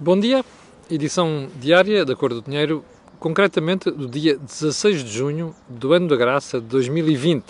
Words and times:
Bom 0.00 0.18
dia, 0.18 0.44
edição 0.90 1.48
diária 1.60 2.04
da 2.04 2.16
Cor 2.16 2.34
do 2.34 2.42
Dinheiro, 2.42 2.84
concretamente 3.20 3.92
do 3.92 4.08
dia 4.08 4.36
16 4.36 5.04
de 5.04 5.12
junho 5.12 5.54
do 5.68 5.92
ano 5.92 6.08
da 6.08 6.16
graça 6.16 6.60
de 6.60 6.66
2020. 6.66 7.44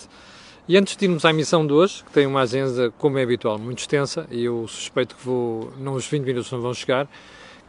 E 0.69 0.77
antes 0.77 0.95
de 0.95 1.07
irmos 1.07 1.25
à 1.25 1.31
emissão 1.31 1.67
de 1.67 1.73
hoje, 1.73 2.05
que 2.05 2.13
tem 2.13 2.27
uma 2.27 2.43
agenda, 2.43 2.93
como 2.99 3.17
é 3.17 3.23
habitual, 3.23 3.59
muito 3.59 3.79
extensa, 3.79 4.27
e 4.31 4.45
eu 4.45 4.69
suspeito 4.69 5.17
que 5.17 5.25
vou, 5.25 5.73
não, 5.79 5.95
os 5.95 6.07
20 6.07 6.23
minutos 6.23 6.53
não 6.53 6.61
vão 6.61 6.75
chegar, 6.75 7.09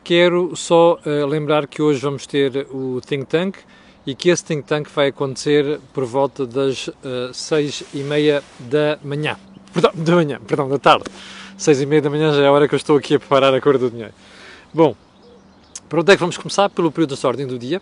quero 0.04 0.54
só 0.58 0.96
uh, 1.06 1.26
lembrar 1.26 1.68
que 1.68 1.82
hoje 1.82 2.02
vamos 2.02 2.28
ter 2.28 2.68
o 2.70 3.00
Think 3.00 3.28
Tank 3.28 3.58
e 4.06 4.14
que 4.14 4.28
esse 4.30 4.44
Think 4.44 4.68
Tank 4.68 4.90
vai 4.94 5.08
acontecer 5.08 5.80
por 5.94 6.04
volta 6.04 6.46
das 6.46 6.90
uh, 6.90 7.34
seis 7.34 7.82
e 7.94 8.00
meia 8.00 8.44
da 8.60 9.00
manhã. 9.02 9.38
Perdão, 9.72 9.92
da 9.96 10.16
manhã, 10.16 10.42
perdão, 10.46 10.68
da 10.68 10.78
tarde. 10.78 11.06
Seis 11.58 11.80
e 11.82 11.86
meia 11.86 12.02
da 12.02 12.10
manhã 12.10 12.34
já 12.34 12.44
é 12.44 12.48
a 12.48 12.52
hora 12.52 12.68
que 12.68 12.76
eu 12.76 12.78
estou 12.78 12.98
aqui 12.98 13.16
a 13.16 13.20
preparar 13.20 13.54
a 13.54 13.62
Cor 13.62 13.78
do 13.78 13.90
Dinheiro. 13.90 14.14
Bom, 14.76 14.94
para 15.88 16.02
onde 16.02 16.12
é 16.12 16.16
que 16.16 16.20
vamos 16.20 16.36
começar? 16.36 16.68
Pelo 16.68 16.92
período 16.92 17.16
da 17.16 17.28
ordem 17.30 17.48
do 17.48 17.58
dia. 17.58 17.82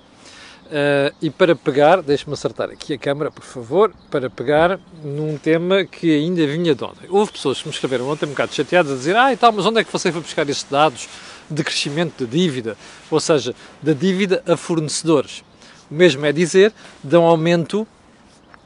Uh, 0.68 1.16
e 1.24 1.32
para 1.32 1.56
pegar, 1.56 2.04
deixe-me 2.04 2.34
acertar 2.34 2.70
aqui 2.70 2.94
a 2.94 3.00
câmera, 3.00 3.32
por 3.32 3.44
favor, 3.44 3.92
para 4.12 4.30
pegar 4.30 4.80
num 5.04 5.36
tema 5.36 5.86
que 5.86 6.16
ainda 6.16 6.46
vinha 6.46 6.76
de 6.76 6.84
ontem. 6.84 7.08
Houve 7.10 7.32
pessoas 7.32 7.60
que 7.60 7.68
me 7.68 7.74
escreveram 7.74 8.08
ontem 8.08 8.28
um 8.28 8.30
bocado 8.30 8.54
chateadas 8.54 8.92
a 8.92 8.96
dizer 8.96 9.16
ah, 9.16 9.34
e 9.34 9.38
tal, 9.38 9.52
mas 9.52 9.66
onde 9.66 9.80
é 9.80 9.84
que 9.84 9.92
você 9.92 10.12
foi 10.12 10.22
buscar 10.22 10.48
estes 10.48 10.70
dados 10.70 11.10
de 11.50 11.64
crescimento 11.64 12.28
de 12.28 12.38
dívida? 12.38 12.78
Ou 13.10 13.20
seja, 13.20 13.56
da 13.82 13.94
dívida 13.94 14.44
a 14.46 14.56
fornecedores. 14.56 15.44
O 15.90 15.96
mesmo 15.96 16.24
é 16.28 16.32
dizer 16.32 16.72
de 17.04 17.18
um 17.18 17.24
aumento 17.24 17.88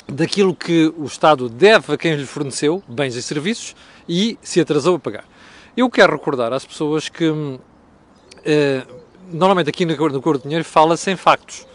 daquilo 0.05 0.53
que 0.53 0.93
o 0.97 1.05
Estado 1.05 1.47
deve 1.47 1.93
a 1.93 1.97
quem 1.97 2.13
lhe 2.15 2.25
forneceu 2.25 2.83
bens 2.89 3.15
e 3.15 3.23
serviços 3.23 3.73
e 4.05 4.37
se 4.41 4.59
atrasou 4.59 4.97
a 4.97 4.99
pagar. 4.99 5.23
Eu 5.77 5.89
quero 5.89 6.11
recordar 6.11 6.51
às 6.51 6.65
pessoas 6.65 7.07
que 7.07 7.29
hum, 7.29 7.57
normalmente 9.31 9.69
aqui 9.69 9.85
no 9.85 9.93
Acordo 9.93 10.19
do 10.19 10.39
Dinheiro 10.39 10.63
fala-se 10.63 11.11
em 11.11 11.15
factos. 11.15 11.67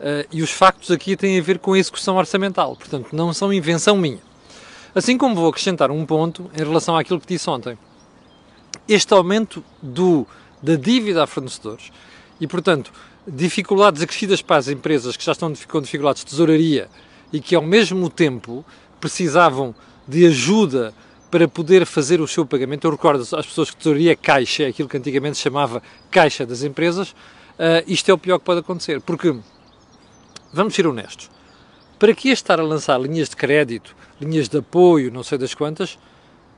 Uh, 0.00 0.26
e 0.32 0.42
os 0.42 0.50
factos 0.50 0.90
aqui 0.90 1.16
têm 1.16 1.38
a 1.38 1.42
ver 1.42 1.58
com 1.58 1.72
a 1.72 1.78
execução 1.78 2.16
orçamental, 2.16 2.76
portanto, 2.76 3.08
não 3.12 3.32
são 3.32 3.52
invenção 3.52 3.96
minha. 3.96 4.20
Assim 4.94 5.16
como 5.16 5.34
vou 5.34 5.48
acrescentar 5.48 5.90
um 5.90 6.04
ponto 6.04 6.50
em 6.54 6.58
relação 6.58 6.96
àquilo 6.96 7.20
que 7.20 7.26
disse 7.26 7.48
ontem. 7.48 7.78
Este 8.88 9.12
aumento 9.14 9.64
do, 9.82 10.26
da 10.62 10.76
dívida 10.76 11.22
a 11.22 11.26
fornecedores 11.26 11.90
e, 12.40 12.46
portanto, 12.46 12.92
dificuldades 13.26 14.02
acrescidas 14.02 14.42
para 14.42 14.56
as 14.56 14.68
empresas 14.68 15.16
que 15.16 15.24
já 15.24 15.32
estão 15.32 15.52
com 15.68 15.80
dificuldades 15.80 16.24
de 16.24 16.30
tesouraria 16.30 16.88
e 17.32 17.40
que, 17.40 17.54
ao 17.54 17.62
mesmo 17.62 18.10
tempo, 18.10 18.64
precisavam 19.00 19.74
de 20.06 20.26
ajuda 20.26 20.92
para 21.34 21.48
poder 21.48 21.84
fazer 21.84 22.20
o 22.20 22.28
seu 22.28 22.46
pagamento. 22.46 22.86
Eu 22.86 22.92
recordo 22.92 23.22
às 23.22 23.44
pessoas 23.44 23.68
que 23.68 23.76
tesouraria 23.76 24.14
caixa, 24.14 24.68
aquilo 24.68 24.88
que 24.88 24.96
antigamente 24.96 25.36
chamava 25.36 25.82
caixa 26.08 26.46
das 26.46 26.62
empresas, 26.62 27.10
uh, 27.10 27.82
isto 27.88 28.08
é 28.08 28.14
o 28.14 28.18
pior 28.18 28.38
que 28.38 28.44
pode 28.44 28.60
acontecer. 28.60 29.00
Porque, 29.00 29.34
vamos 30.52 30.76
ser 30.76 30.86
honestos, 30.86 31.28
para 31.98 32.14
que 32.14 32.28
estar 32.28 32.60
a 32.60 32.62
lançar 32.62 33.00
linhas 33.00 33.28
de 33.28 33.34
crédito, 33.34 33.96
linhas 34.20 34.48
de 34.48 34.58
apoio, 34.58 35.10
não 35.10 35.24
sei 35.24 35.36
das 35.36 35.54
quantas, 35.54 35.98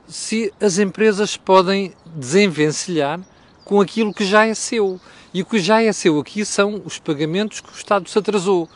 se 0.07 0.53
as 0.61 0.77
empresas 0.77 1.35
podem 1.35 1.91
desenvencilhar 2.05 3.19
com 3.65 3.81
aquilo 3.81 4.13
que 4.13 4.25
já 4.25 4.45
é 4.45 4.53
seu. 4.53 5.01
E 5.33 5.41
o 5.41 5.45
que 5.47 5.57
já 5.57 5.81
é 5.81 5.91
seu 5.91 6.19
aqui 6.19 6.45
são 6.45 6.83
os 6.85 6.99
pagamentos 6.99 7.61
que 7.61 7.69
o 7.69 7.75
Estado 7.75 8.07
se 8.07 8.19
atrasou. 8.19 8.69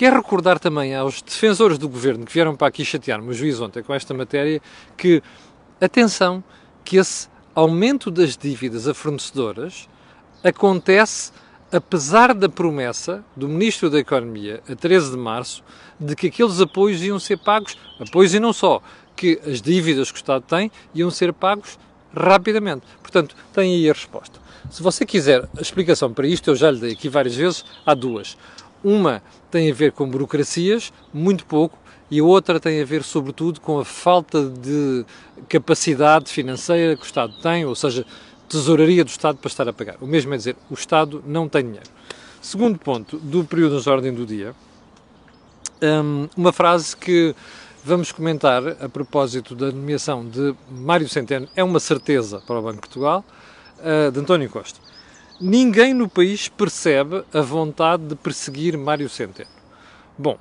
Quero 0.00 0.16
recordar 0.16 0.58
também 0.58 0.96
aos 0.96 1.20
defensores 1.20 1.76
do 1.76 1.86
governo 1.86 2.24
que 2.24 2.32
vieram 2.32 2.56
para 2.56 2.68
aqui 2.68 2.82
chatear-me 2.86 3.28
o 3.28 3.34
juiz 3.34 3.60
ontem 3.60 3.82
com 3.82 3.92
esta 3.92 4.14
matéria 4.14 4.58
que, 4.96 5.22
atenção, 5.78 6.42
que 6.82 6.96
esse 6.96 7.28
aumento 7.54 8.10
das 8.10 8.34
dívidas 8.34 8.88
a 8.88 8.94
fornecedoras 8.94 9.90
acontece 10.42 11.32
apesar 11.70 12.32
da 12.32 12.48
promessa 12.48 13.22
do 13.36 13.46
Ministro 13.46 13.90
da 13.90 13.98
Economia, 13.98 14.62
a 14.66 14.74
13 14.74 15.10
de 15.10 15.18
março, 15.18 15.62
de 16.00 16.16
que 16.16 16.28
aqueles 16.28 16.58
apoios 16.62 17.02
iam 17.02 17.18
ser 17.18 17.36
pagos, 17.36 17.76
apoios 18.00 18.32
e 18.32 18.40
não 18.40 18.54
só, 18.54 18.82
que 19.14 19.38
as 19.46 19.60
dívidas 19.60 20.10
que 20.10 20.16
o 20.16 20.22
Estado 20.22 20.46
tem 20.48 20.72
iam 20.94 21.10
ser 21.10 21.30
pagos 21.34 21.78
rapidamente. 22.16 22.86
Portanto, 23.02 23.36
tem 23.52 23.74
aí 23.74 23.90
a 23.90 23.92
resposta. 23.92 24.40
Se 24.70 24.82
você 24.82 25.04
quiser 25.04 25.46
a 25.58 25.60
explicação 25.60 26.10
para 26.10 26.26
isto, 26.26 26.48
eu 26.48 26.56
já 26.56 26.70
lhe 26.70 26.80
dei 26.80 26.92
aqui 26.92 27.10
várias 27.10 27.34
vezes, 27.36 27.66
há 27.84 27.92
duas. 27.92 28.38
Uma 28.82 29.22
tem 29.50 29.70
a 29.70 29.74
ver 29.74 29.92
com 29.92 30.08
burocracias, 30.08 30.92
muito 31.12 31.44
pouco, 31.44 31.78
e 32.10 32.18
a 32.18 32.24
outra 32.24 32.58
tem 32.58 32.80
a 32.80 32.84
ver, 32.84 33.04
sobretudo, 33.04 33.60
com 33.60 33.78
a 33.78 33.84
falta 33.84 34.44
de 34.44 35.04
capacidade 35.48 36.30
financeira 36.30 36.96
que 36.96 37.02
o 37.02 37.06
Estado 37.06 37.32
tem, 37.40 37.64
ou 37.64 37.74
seja, 37.74 38.04
tesouraria 38.48 39.04
do 39.04 39.08
Estado 39.08 39.38
para 39.38 39.48
estar 39.48 39.68
a 39.68 39.72
pagar. 39.72 39.96
O 40.00 40.06
mesmo 40.06 40.34
é 40.34 40.36
dizer, 40.36 40.56
o 40.68 40.74
Estado 40.74 41.22
não 41.26 41.48
tem 41.48 41.62
dinheiro. 41.62 41.88
Segundo 42.42 42.78
ponto 42.78 43.18
do 43.18 43.44
período 43.44 43.80
de 43.80 43.88
ordem 43.88 44.12
do 44.12 44.26
dia, 44.26 44.54
hum, 45.82 46.28
uma 46.36 46.52
frase 46.52 46.96
que 46.96 47.34
vamos 47.84 48.10
comentar 48.12 48.62
a 48.82 48.88
propósito 48.88 49.54
da 49.54 49.66
nomeação 49.66 50.28
de 50.28 50.54
Mário 50.70 51.08
Centeno, 51.08 51.48
é 51.54 51.62
uma 51.62 51.78
certeza 51.78 52.42
para 52.46 52.58
o 52.58 52.62
Banco 52.62 52.76
de 52.76 52.80
Portugal, 52.80 53.24
uh, 53.78 54.10
de 54.10 54.18
António 54.18 54.50
Costa. 54.50 54.80
Ninguém 55.40 55.94
no 55.94 56.06
país 56.06 56.48
percebe 56.48 57.24
a 57.32 57.40
vontade 57.40 58.02
de 58.04 58.14
perseguir 58.14 58.76
Mário 58.76 59.08
Centeno. 59.08 59.48
Bom, 60.18 60.36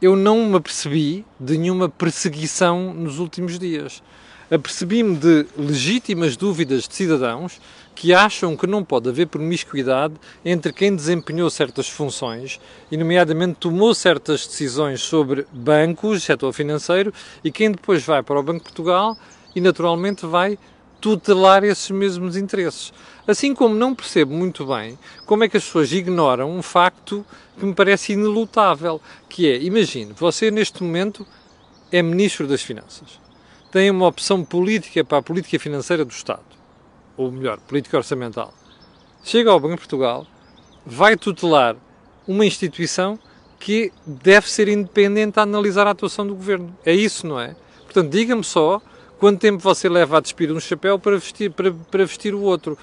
eu 0.00 0.14
não 0.14 0.48
me 0.48 0.56
apercebi 0.56 1.26
de 1.40 1.58
nenhuma 1.58 1.88
perseguição 1.88 2.94
nos 2.94 3.18
últimos 3.18 3.58
dias. 3.58 4.00
Apercebi-me 4.48 5.16
de 5.16 5.44
legítimas 5.56 6.36
dúvidas 6.36 6.86
de 6.86 6.94
cidadãos 6.94 7.60
que 7.96 8.14
acham 8.14 8.56
que 8.56 8.64
não 8.64 8.84
pode 8.84 9.08
haver 9.08 9.26
promiscuidade 9.26 10.14
entre 10.44 10.72
quem 10.72 10.94
desempenhou 10.94 11.50
certas 11.50 11.88
funções, 11.88 12.60
e 12.92 12.96
nomeadamente 12.96 13.56
tomou 13.58 13.92
certas 13.92 14.46
decisões 14.46 15.00
sobre 15.00 15.48
bancos, 15.52 16.22
setor 16.22 16.52
financeiro, 16.52 17.12
e 17.42 17.50
quem 17.50 17.72
depois 17.72 18.04
vai 18.04 18.22
para 18.22 18.38
o 18.38 18.42
Banco 18.44 18.58
de 18.58 18.64
Portugal 18.66 19.16
e 19.56 19.60
naturalmente 19.60 20.24
vai 20.24 20.56
tutelar 21.00 21.64
esses 21.64 21.90
mesmos 21.90 22.36
interesses. 22.36 22.92
Assim 23.26 23.54
como 23.54 23.74
não 23.74 23.94
percebo 23.94 24.32
muito 24.32 24.66
bem 24.66 24.98
como 25.26 25.44
é 25.44 25.48
que 25.48 25.56
as 25.56 25.64
pessoas 25.64 25.92
ignoram 25.92 26.50
um 26.50 26.62
facto 26.62 27.24
que 27.58 27.64
me 27.64 27.74
parece 27.74 28.12
inelutável, 28.12 29.00
que 29.28 29.50
é, 29.50 29.62
imagine, 29.62 30.12
você 30.16 30.50
neste 30.50 30.82
momento 30.82 31.26
é 31.92 32.00
Ministro 32.02 32.46
das 32.46 32.62
Finanças, 32.62 33.20
tem 33.70 33.90
uma 33.90 34.06
opção 34.06 34.44
política 34.44 35.04
para 35.04 35.18
a 35.18 35.22
política 35.22 35.58
financeira 35.58 36.04
do 36.04 36.10
Estado, 36.10 36.44
ou 37.16 37.30
melhor, 37.30 37.58
política 37.60 37.96
orçamental. 37.96 38.54
Chega 39.22 39.50
ao 39.50 39.60
Banco 39.60 39.74
de 39.74 39.80
Portugal, 39.80 40.26
vai 40.86 41.16
tutelar 41.16 41.76
uma 42.26 42.46
instituição 42.46 43.18
que 43.58 43.92
deve 44.06 44.50
ser 44.50 44.68
independente 44.68 45.38
a 45.38 45.42
analisar 45.42 45.86
a 45.86 45.90
atuação 45.90 46.26
do 46.26 46.34
Governo. 46.34 46.74
É 46.84 46.94
isso, 46.94 47.26
não 47.26 47.40
é? 47.40 47.56
Portanto, 47.84 48.10
diga-me 48.10 48.44
só 48.44 48.80
Quanto 49.18 49.40
tempo 49.40 49.58
você 49.58 49.88
leva 49.88 50.18
a 50.18 50.20
despir 50.20 50.52
um 50.52 50.60
chapéu 50.60 50.98
para 50.98 51.16
vestir, 51.18 51.50
para, 51.50 51.72
para 51.72 52.04
vestir 52.04 52.34
o 52.34 52.40
outro? 52.42 52.78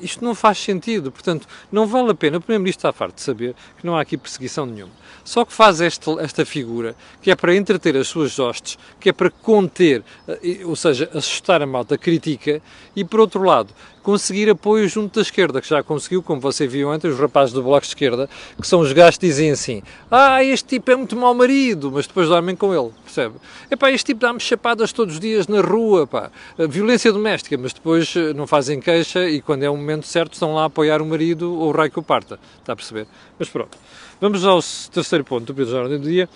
isto 0.00 0.24
não 0.24 0.34
faz 0.34 0.58
sentido, 0.58 1.10
portanto, 1.10 1.46
não 1.70 1.86
vale 1.86 2.10
a 2.10 2.14
pena. 2.14 2.38
O 2.38 2.40
Primeiro-Ministro 2.40 2.88
está 2.88 2.92
farto 2.92 3.16
de 3.16 3.22
saber 3.22 3.54
que 3.78 3.86
não 3.86 3.96
há 3.96 4.00
aqui 4.00 4.16
perseguição 4.16 4.64
nenhuma. 4.64 4.92
Só 5.24 5.44
que 5.44 5.52
faz 5.52 5.80
esta, 5.80 6.10
esta 6.20 6.44
figura, 6.44 6.96
que 7.20 7.30
é 7.30 7.36
para 7.36 7.54
entreter 7.54 7.96
as 7.96 8.08
suas 8.08 8.38
hostes, 8.38 8.78
que 8.98 9.08
é 9.08 9.12
para 9.12 9.30
conter, 9.30 10.02
eh, 10.26 10.60
ou 10.64 10.74
seja, 10.74 11.10
assustar 11.14 11.62
a 11.62 11.66
malta 11.66 11.96
crítica, 11.96 12.60
e 12.96 13.04
por 13.04 13.20
outro 13.20 13.42
lado, 13.42 13.72
conseguir 14.02 14.50
apoio 14.50 14.88
junto 14.88 15.14
da 15.14 15.22
esquerda, 15.22 15.60
que 15.60 15.68
já 15.68 15.82
conseguiu, 15.82 16.22
como 16.22 16.40
você 16.40 16.66
viu 16.66 16.90
ontem, 16.90 17.08
os 17.08 17.18
rapazes 17.18 17.54
do 17.54 17.62
Bloco 17.62 17.82
de 17.82 17.88
Esquerda, 17.88 18.28
que 18.60 18.66
são 18.66 18.80
os 18.80 18.92
gajos 18.92 19.16
que 19.16 19.26
dizem 19.26 19.50
assim: 19.50 19.82
Ah, 20.10 20.42
este 20.42 20.68
tipo 20.68 20.90
é 20.90 20.96
muito 20.96 21.16
mau 21.16 21.34
marido, 21.34 21.90
mas 21.92 22.06
depois 22.06 22.28
dormem 22.28 22.56
com 22.56 22.74
ele, 22.74 22.90
percebe? 23.04 23.36
Epá, 23.70 23.90
este 23.90 24.06
tipo 24.06 24.20
dá-me 24.20 24.40
chapadas 24.40 24.92
todos 24.92 25.14
os 25.14 25.20
dias 25.20 25.46
na 25.46 25.60
rua, 25.60 26.06
pá. 26.06 26.30
Violência 26.68 27.12
doméstica, 27.12 27.56
mas 27.56 27.72
depois 27.72 28.14
eh, 28.16 28.32
não 28.32 28.46
fazem 28.46 28.80
queixa 28.80 29.28
e 29.28 29.40
quando 29.40 29.62
é 29.62 29.70
o 29.70 29.76
momento 29.76 30.06
certo 30.06 30.34
estão 30.34 30.54
lá 30.54 30.62
a 30.62 30.66
apoiar 30.66 31.00
o 31.00 31.06
marido 31.06 31.52
ou 31.52 31.68
o 31.68 31.72
rei 31.72 31.88
que 31.88 31.98
o 31.98 32.02
parta, 32.02 32.38
está 32.58 32.72
a 32.72 32.76
perceber? 32.76 33.06
Mas 33.38 33.48
pronto. 33.48 33.78
Vamos 34.20 34.44
ao 34.44 34.60
terceiro 34.92 35.24
ponto 35.24 35.46
do 35.46 35.54
período 35.54 35.70
de 35.70 35.76
ordem 35.76 35.98
do 35.98 36.08
dia. 36.08 36.28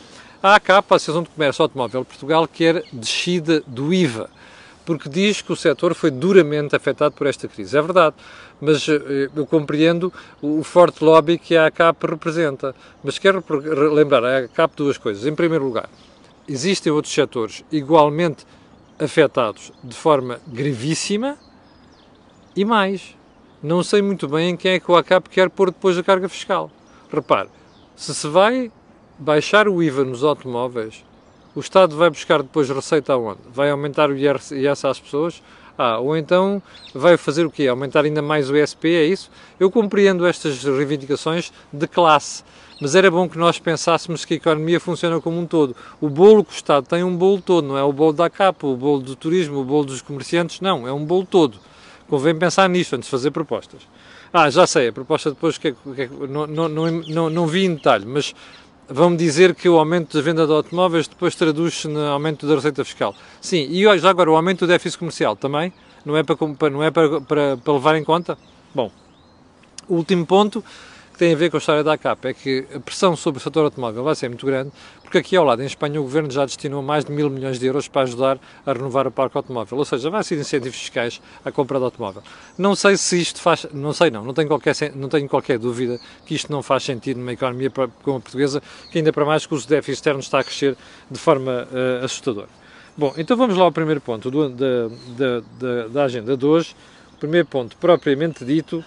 A 0.42 0.56
ACAP, 0.56 0.92
a 0.92 0.96
Associação 0.96 1.22
de 1.22 1.28
Comércio 1.30 1.62
Automóvel 1.62 2.02
de 2.02 2.08
Portugal, 2.08 2.46
quer 2.46 2.84
descida 2.92 3.62
do 3.66 3.92
IVA 3.92 4.28
porque 4.86 5.08
diz 5.08 5.42
que 5.42 5.52
o 5.52 5.56
setor 5.56 5.94
foi 5.94 6.12
duramente 6.12 6.74
afetado 6.76 7.14
por 7.14 7.26
esta 7.26 7.48
crise. 7.48 7.76
É 7.76 7.82
verdade, 7.82 8.14
mas 8.60 8.88
eh, 8.88 9.28
eu 9.34 9.44
compreendo 9.44 10.12
o 10.40 10.62
forte 10.62 11.04
lobby 11.04 11.36
que 11.36 11.56
a 11.56 11.66
ACAP 11.66 12.06
representa. 12.06 12.74
Mas 13.02 13.18
quero 13.18 13.44
lembrar 13.92 14.24
a 14.24 14.38
ACAP 14.44 14.76
duas 14.76 14.96
coisas. 14.96 15.26
Em 15.26 15.34
primeiro 15.34 15.64
lugar, 15.64 15.90
existem 16.48 16.92
outros 16.92 17.12
setores 17.12 17.64
igualmente 17.70 18.46
afetados 18.98 19.72
de 19.82 19.96
forma 19.96 20.38
gravíssima 20.46 21.36
e 22.54 22.64
mais. 22.64 23.16
Não 23.60 23.82
sei 23.82 24.00
muito 24.00 24.28
bem 24.28 24.50
em 24.50 24.56
quem 24.56 24.72
é 24.72 24.80
que 24.80 24.90
o 24.90 24.96
ACAP 24.96 25.28
quer 25.28 25.50
pôr 25.50 25.72
depois 25.72 25.98
a 25.98 26.02
carga 26.02 26.28
fiscal. 26.28 26.70
Repare, 27.12 27.48
se 27.96 28.14
se 28.14 28.28
vai 28.28 28.70
baixar 29.18 29.66
o 29.66 29.82
IVA 29.82 30.04
nos 30.04 30.22
automóveis, 30.22 31.04
o 31.56 31.60
Estado 31.60 31.96
vai 31.96 32.10
buscar 32.10 32.42
depois 32.42 32.68
receita 32.68 33.14
aonde? 33.14 33.40
Vai 33.50 33.70
aumentar 33.70 34.10
o 34.10 34.16
IRS 34.16 34.86
às 34.86 35.00
pessoas? 35.00 35.42
Ah, 35.78 35.98
ou 35.98 36.14
então 36.16 36.62
vai 36.94 37.16
fazer 37.16 37.46
o 37.46 37.50
quê? 37.50 37.66
Aumentar 37.66 38.04
ainda 38.04 38.20
mais 38.20 38.50
o 38.50 38.56
ESP, 38.56 38.88
é 38.88 39.04
isso? 39.04 39.30
Eu 39.58 39.70
compreendo 39.70 40.26
estas 40.26 40.62
reivindicações 40.62 41.50
de 41.72 41.86
classe, 41.86 42.44
mas 42.80 42.94
era 42.94 43.10
bom 43.10 43.26
que 43.26 43.38
nós 43.38 43.58
pensássemos 43.58 44.24
que 44.24 44.34
a 44.34 44.36
economia 44.36 44.78
funciona 44.78 45.18
como 45.18 45.38
um 45.38 45.46
todo. 45.46 45.74
O 45.98 46.10
bolo 46.10 46.44
que 46.44 46.52
o 46.52 46.54
Estado 46.54 46.86
tem 46.86 47.00
é 47.00 47.04
um 47.04 47.16
bolo 47.16 47.40
todo, 47.40 47.66
não 47.66 47.78
é 47.78 47.82
o 47.82 47.92
bolo 47.92 48.12
da 48.12 48.28
capa, 48.28 48.66
o 48.66 48.76
bolo 48.76 49.00
do 49.00 49.16
turismo, 49.16 49.60
o 49.60 49.64
bolo 49.64 49.86
dos 49.86 50.02
comerciantes, 50.02 50.60
não, 50.60 50.86
é 50.86 50.92
um 50.92 51.04
bolo 51.04 51.24
todo. 51.24 51.58
Convém 52.06 52.34
pensar 52.34 52.68
nisto 52.68 52.94
antes 52.94 53.06
de 53.06 53.10
fazer 53.10 53.30
propostas. 53.30 53.80
Ah, 54.32 54.50
já 54.50 54.66
sei, 54.66 54.88
a 54.88 54.92
proposta 54.92 55.30
depois 55.30 55.56
que, 55.56 55.68
é, 55.68 55.72
que 55.72 56.02
é, 56.02 56.08
não, 56.28 56.46
não, 56.46 56.68
não, 56.68 57.30
não 57.30 57.46
vi 57.46 57.64
em 57.64 57.74
detalhe, 57.74 58.04
mas 58.04 58.34
vão-me 58.88 59.16
dizer 59.16 59.54
que 59.54 59.68
o 59.68 59.78
aumento 59.78 60.16
da 60.16 60.22
venda 60.22 60.46
de 60.46 60.52
automóveis 60.52 61.08
depois 61.08 61.34
traduz-se 61.34 61.88
no 61.88 62.00
aumento 62.06 62.46
da 62.46 62.54
receita 62.54 62.84
fiscal. 62.84 63.14
Sim, 63.40 63.68
e 63.70 63.82
já 63.98 64.10
agora 64.10 64.30
o 64.30 64.36
aumento 64.36 64.60
do 64.60 64.66
déficit 64.68 64.98
comercial 64.98 65.36
também? 65.36 65.72
Não 66.04 66.16
é 66.16 66.22
para, 66.22 66.36
não 66.70 66.82
é 66.82 66.90
para, 66.90 67.20
para, 67.20 67.56
para 67.56 67.72
levar 67.72 67.96
em 67.96 68.04
conta? 68.04 68.38
Bom, 68.74 68.90
o 69.88 69.96
último 69.96 70.24
ponto 70.24 70.64
que 71.16 71.20
tem 71.20 71.32
a 71.32 71.36
ver 71.36 71.50
com 71.50 71.56
a 71.56 71.58
história 71.58 71.82
da 71.82 71.94
ACAP 71.94 72.26
é 72.26 72.34
que 72.34 72.66
a 72.74 72.78
pressão 72.78 73.16
sobre 73.16 73.40
o 73.40 73.42
setor 73.42 73.64
automóvel 73.64 74.04
vai 74.04 74.14
ser 74.14 74.28
muito 74.28 74.44
grande, 74.44 74.70
porque 75.00 75.16
aqui 75.16 75.34
ao 75.34 75.46
lado, 75.46 75.62
em 75.62 75.66
Espanha, 75.66 75.98
o 75.98 76.02
governo 76.02 76.30
já 76.30 76.44
destinou 76.44 76.82
mais 76.82 77.06
de 77.06 77.10
mil 77.10 77.30
milhões 77.30 77.58
de 77.58 77.64
euros 77.64 77.88
para 77.88 78.02
ajudar 78.02 78.38
a 78.66 78.72
renovar 78.74 79.06
o 79.06 79.10
parque 79.10 79.34
automóvel, 79.34 79.78
ou 79.78 79.84
seja, 79.86 80.10
vai 80.10 80.22
ser 80.22 80.38
incentivos 80.38 80.76
fiscais 80.78 81.22
à 81.42 81.50
compra 81.50 81.78
de 81.78 81.86
automóvel. 81.86 82.22
Não 82.58 82.76
sei 82.76 82.98
se 82.98 83.18
isto 83.18 83.40
faz, 83.40 83.66
não 83.72 83.94
sei 83.94 84.10
não, 84.10 84.26
não 84.26 84.34
tenho 84.34 84.46
qualquer, 84.46 84.74
não 84.94 85.08
tenho 85.08 85.26
qualquer 85.26 85.58
dúvida 85.58 85.98
que 86.26 86.34
isto 86.34 86.52
não 86.52 86.62
faz 86.62 86.82
sentido 86.82 87.18
numa 87.18 87.32
economia 87.32 87.70
como 87.70 88.18
a 88.18 88.20
portuguesa, 88.20 88.62
que 88.92 88.98
ainda 88.98 89.10
para 89.10 89.24
mais 89.24 89.46
que 89.46 89.54
o 89.54 89.58
déficit 89.58 89.92
externo 89.92 90.20
está 90.20 90.40
a 90.40 90.44
crescer 90.44 90.76
de 91.10 91.18
forma 91.18 91.66
uh, 91.72 92.04
assustadora. 92.04 92.48
Bom, 92.94 93.14
então 93.16 93.38
vamos 93.38 93.56
lá 93.56 93.64
ao 93.64 93.72
primeiro 93.72 94.02
ponto 94.02 94.30
do, 94.30 94.50
da, 94.50 94.88
da, 95.16 95.40
da, 95.58 95.88
da 95.88 96.04
agenda 96.04 96.36
de 96.36 96.44
hoje. 96.44 96.76
Primeiro 97.18 97.46
ponto, 97.46 97.74
propriamente 97.78 98.44
dito, 98.44 98.84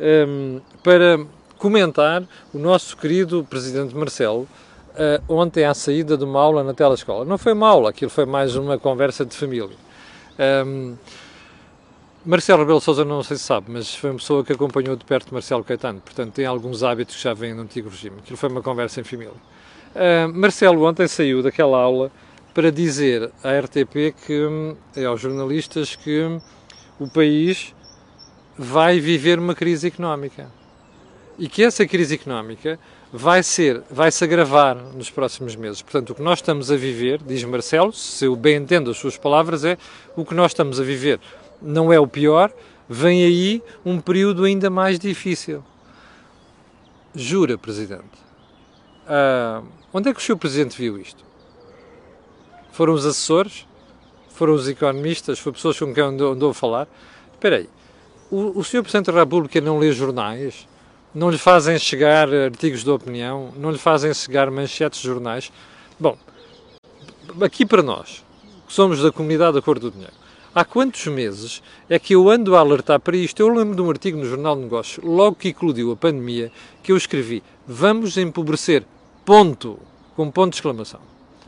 um, 0.00 0.56
ehm, 0.56 0.60
para 0.82 1.37
comentar 1.58 2.22
o 2.54 2.58
nosso 2.58 2.96
querido 2.96 3.44
Presidente 3.48 3.94
Marcelo 3.94 4.48
uh, 4.98 5.32
ontem 5.32 5.64
à 5.64 5.74
saída 5.74 6.16
de 6.16 6.24
uma 6.24 6.40
aula 6.40 6.64
na 6.64 6.72
telescola. 6.72 7.24
Não 7.24 7.36
foi 7.36 7.52
uma 7.52 7.68
aula, 7.68 7.90
aquilo 7.90 8.10
foi 8.10 8.24
mais 8.24 8.56
uma 8.56 8.78
conversa 8.78 9.24
de 9.24 9.36
família. 9.36 9.76
Um, 10.38 10.42
ehm, 10.42 10.94
Marcelo 12.24 12.60
Rebelo 12.60 12.80
Sousa 12.80 13.04
não 13.04 13.22
sei 13.22 13.36
se 13.36 13.44
sabe, 13.44 13.66
mas 13.70 13.94
foi 13.94 14.10
uma 14.10 14.16
pessoa 14.16 14.44
que 14.44 14.52
acompanhou 14.52 14.96
de 14.96 15.04
perto 15.04 15.32
Marcelo 15.32 15.64
Caetano, 15.64 16.00
portanto 16.00 16.32
tem 16.32 16.44
alguns 16.44 16.82
hábitos 16.82 17.16
que 17.16 17.22
já 17.22 17.32
vêm 17.32 17.54
do 17.54 17.62
antigo 17.62 17.88
regime. 17.88 18.16
Aquilo 18.18 18.36
foi 18.36 18.48
uma 18.48 18.62
conversa 18.62 19.00
em 19.00 19.04
família. 19.04 19.32
Uh, 19.94 20.32
Marcelo 20.34 20.84
ontem 20.84 21.08
saiu 21.08 21.42
daquela 21.42 21.78
aula 21.78 22.10
para 22.54 22.70
dizer 22.70 23.30
à 23.42 23.58
RTP 23.58 24.14
que, 24.26 24.74
eh, 24.96 25.04
aos 25.04 25.20
jornalistas 25.20 25.94
que 25.94 26.38
o 26.98 27.08
país 27.08 27.74
vai 28.58 28.98
viver 28.98 29.38
uma 29.38 29.54
crise 29.54 29.86
económica 29.86 30.57
e 31.38 31.48
que 31.48 31.62
essa 31.62 31.86
crise 31.86 32.14
económica 32.14 32.78
vai 33.12 33.42
ser, 33.42 33.82
vai 33.90 34.10
se 34.10 34.22
agravar 34.24 34.76
nos 34.76 35.10
próximos 35.10 35.54
meses. 35.56 35.80
Portanto, 35.80 36.10
o 36.10 36.14
que 36.14 36.22
nós 36.22 36.38
estamos 36.38 36.70
a 36.70 36.76
viver, 36.76 37.20
diz 37.22 37.42
Marcelo, 37.44 37.92
se 37.92 38.24
eu 38.24 38.34
bem 38.34 38.56
entendo 38.56 38.90
as 38.90 38.98
suas 38.98 39.16
palavras, 39.16 39.64
é 39.64 39.78
o 40.16 40.24
que 40.24 40.34
nós 40.34 40.50
estamos 40.50 40.80
a 40.80 40.82
viver 40.82 41.20
não 41.60 41.92
é 41.92 41.98
o 41.98 42.06
pior, 42.06 42.52
vem 42.88 43.24
aí 43.24 43.62
um 43.84 44.00
período 44.00 44.44
ainda 44.44 44.70
mais 44.70 44.98
difícil. 44.98 45.62
Jura, 47.14 47.58
Presidente? 47.58 48.04
Ah, 49.06 49.62
onde 49.92 50.08
é 50.08 50.14
que 50.14 50.20
o 50.20 50.22
Sr. 50.22 50.36
Presidente 50.36 50.76
viu 50.76 50.98
isto? 50.98 51.24
Foram 52.72 52.92
os 52.92 53.04
assessores? 53.04 53.66
Foram 54.28 54.54
os 54.54 54.68
economistas? 54.68 55.38
Foram 55.38 55.54
pessoas 55.54 55.78
com 55.78 55.92
quem 55.92 56.02
andou, 56.02 56.32
andou 56.32 56.50
a 56.50 56.54
falar? 56.54 56.88
Espera 57.32 57.56
aí, 57.56 57.68
o, 58.30 58.58
o 58.58 58.64
Sr. 58.64 58.82
Presidente 58.82 59.10
da 59.10 59.20
República 59.20 59.60
não 59.60 59.78
lê 59.78 59.90
jornais? 59.92 60.68
Não 61.14 61.30
lhe 61.30 61.38
fazem 61.38 61.78
chegar 61.78 62.32
artigos 62.32 62.84
de 62.84 62.90
opinião, 62.90 63.52
não 63.56 63.70
lhe 63.70 63.78
fazem 63.78 64.12
chegar 64.12 64.50
manchetes 64.50 65.00
de 65.00 65.06
jornais. 65.06 65.50
Bom, 65.98 66.16
aqui 67.40 67.64
para 67.64 67.82
nós, 67.82 68.24
que 68.66 68.72
somos 68.72 69.02
da 69.02 69.10
comunidade 69.10 69.54
da 69.54 69.62
cor 69.62 69.78
do 69.78 69.90
dinheiro, 69.90 70.12
há 70.54 70.64
quantos 70.64 71.06
meses 71.06 71.62
é 71.88 71.98
que 71.98 72.14
eu 72.14 72.28
ando 72.28 72.56
a 72.56 72.60
alertar 72.60 73.00
para 73.00 73.16
isto? 73.16 73.40
Eu 73.40 73.48
lembro 73.48 73.74
de 73.74 73.82
um 73.82 73.90
artigo 73.90 74.18
no 74.18 74.24
Jornal 74.24 74.56
de 74.56 74.62
Negócios, 74.62 75.04
logo 75.04 75.36
que 75.36 75.48
eclodiu 75.48 75.92
a 75.92 75.96
pandemia, 75.96 76.52
que 76.82 76.92
eu 76.92 76.96
escrevi: 76.96 77.42
Vamos 77.66 78.16
empobrecer, 78.16 78.84
ponto, 79.24 79.78
com 80.14 80.30
ponto 80.30 80.50
de 80.50 80.56
exclamação. 80.56 81.00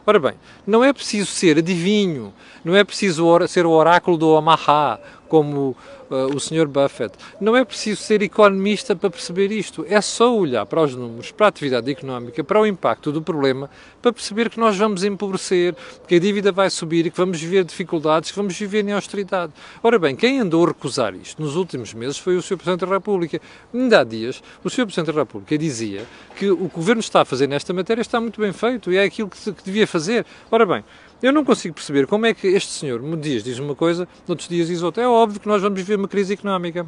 Ora 0.07 0.19
bem, 0.19 0.35
não 0.67 0.83
é 0.83 0.93
preciso 0.93 1.31
ser 1.31 1.59
adivinho, 1.59 2.33
não 2.65 2.75
é 2.75 2.83
preciso 2.83 3.27
ser 3.47 3.67
o 3.67 3.71
oráculo 3.71 4.17
do 4.17 4.29
Omaha, 4.31 4.99
como 5.29 5.77
o 6.11 6.41
Sr. 6.41 6.67
Buffett. 6.67 7.15
Não 7.41 7.57
é 7.57 7.65
preciso 7.65 8.03
ser 8.03 8.23
economista 8.23 8.97
para 8.97 9.11
perceber 9.11 9.53
isto. 9.53 9.85
É 9.89 10.01
só 10.01 10.37
olhar 10.37 10.67
para 10.67 10.83
os 10.83 10.95
números, 10.95 11.31
para 11.31 11.47
a 11.47 11.49
atividade 11.49 11.91
económica, 11.91 12.43
para 12.43 12.61
o 12.61 12.67
impacto 12.67 13.13
do 13.13 13.23
problema, 13.23 13.71
para 14.03 14.13
perceber 14.13 14.51
que 14.51 14.59
nós 14.59 14.77
vamos 14.77 15.05
empobrecer, 15.05 15.75
que 16.07 16.17
a 16.17 16.19
dívida 16.19 16.51
vai 16.51 16.69
subir 16.71 17.07
e 17.07 17.11
que 17.11 17.17
vamos 17.17 17.41
viver 17.41 17.65
dificuldades, 17.65 18.31
que 18.31 18.37
vamos 18.37 18.59
viver 18.59 18.85
em 18.85 18.93
austeridade. 18.93 19.53
Ora 19.83 19.99
bem, 19.99 20.17
quem 20.17 20.41
andou 20.41 20.65
a 20.65 20.69
recusar 20.69 21.15
isto 21.15 21.41
nos 21.41 21.57
últimos 21.57 21.95
meses 21.95 22.19
foi 22.19 22.37
o 22.37 22.43
Sr. 22.43 22.57
Presidente 22.57 22.87
da 22.87 22.93
República. 22.95 23.41
Ainda 23.73 24.01
há 24.01 24.05
dias, 24.05 24.43
o 24.65 24.71
Sr. 24.71 24.87
Presidente 24.87 25.15
da 25.15 25.21
República 25.21 25.57
dizia 25.57 26.05
que 26.37 26.51
o 26.51 26.57
que 26.57 26.65
o 26.65 26.69
Governo 26.69 27.01
está 27.01 27.21
a 27.21 27.25
fazer 27.25 27.47
nesta 27.47 27.73
matéria 27.73 28.01
está 28.01 28.21
muito 28.21 28.41
bem 28.41 28.53
feito 28.53 28.93
e 28.93 28.97
é 28.97 29.05
aquilo 29.05 29.29
que 29.29 29.65
devia 29.65 29.87
fazer. 29.87 30.25
Ora 30.51 30.65
bem, 30.65 30.85
eu 31.23 31.33
não 31.33 31.45
consigo 31.45 31.75
perceber 31.75 32.07
como 32.07 32.27
é 32.27 32.35
que 32.35 32.47
este 32.47 32.73
senhor, 32.73 33.01
um 33.01 33.17
dias 33.17 33.45
diz 33.45 33.59
uma 33.59 33.75
coisa, 33.75 34.09
outros 34.27 34.49
dias 34.49 34.69
diz 34.69 34.83
outra. 34.83 35.03
É 35.03 35.09
óbvio 35.09 35.41
que 35.41 35.49
nós 35.49 35.61
vamos 35.61 35.79
viver 35.79 35.97
uma 35.97 36.09
crise 36.09 36.33
económica. 36.35 36.87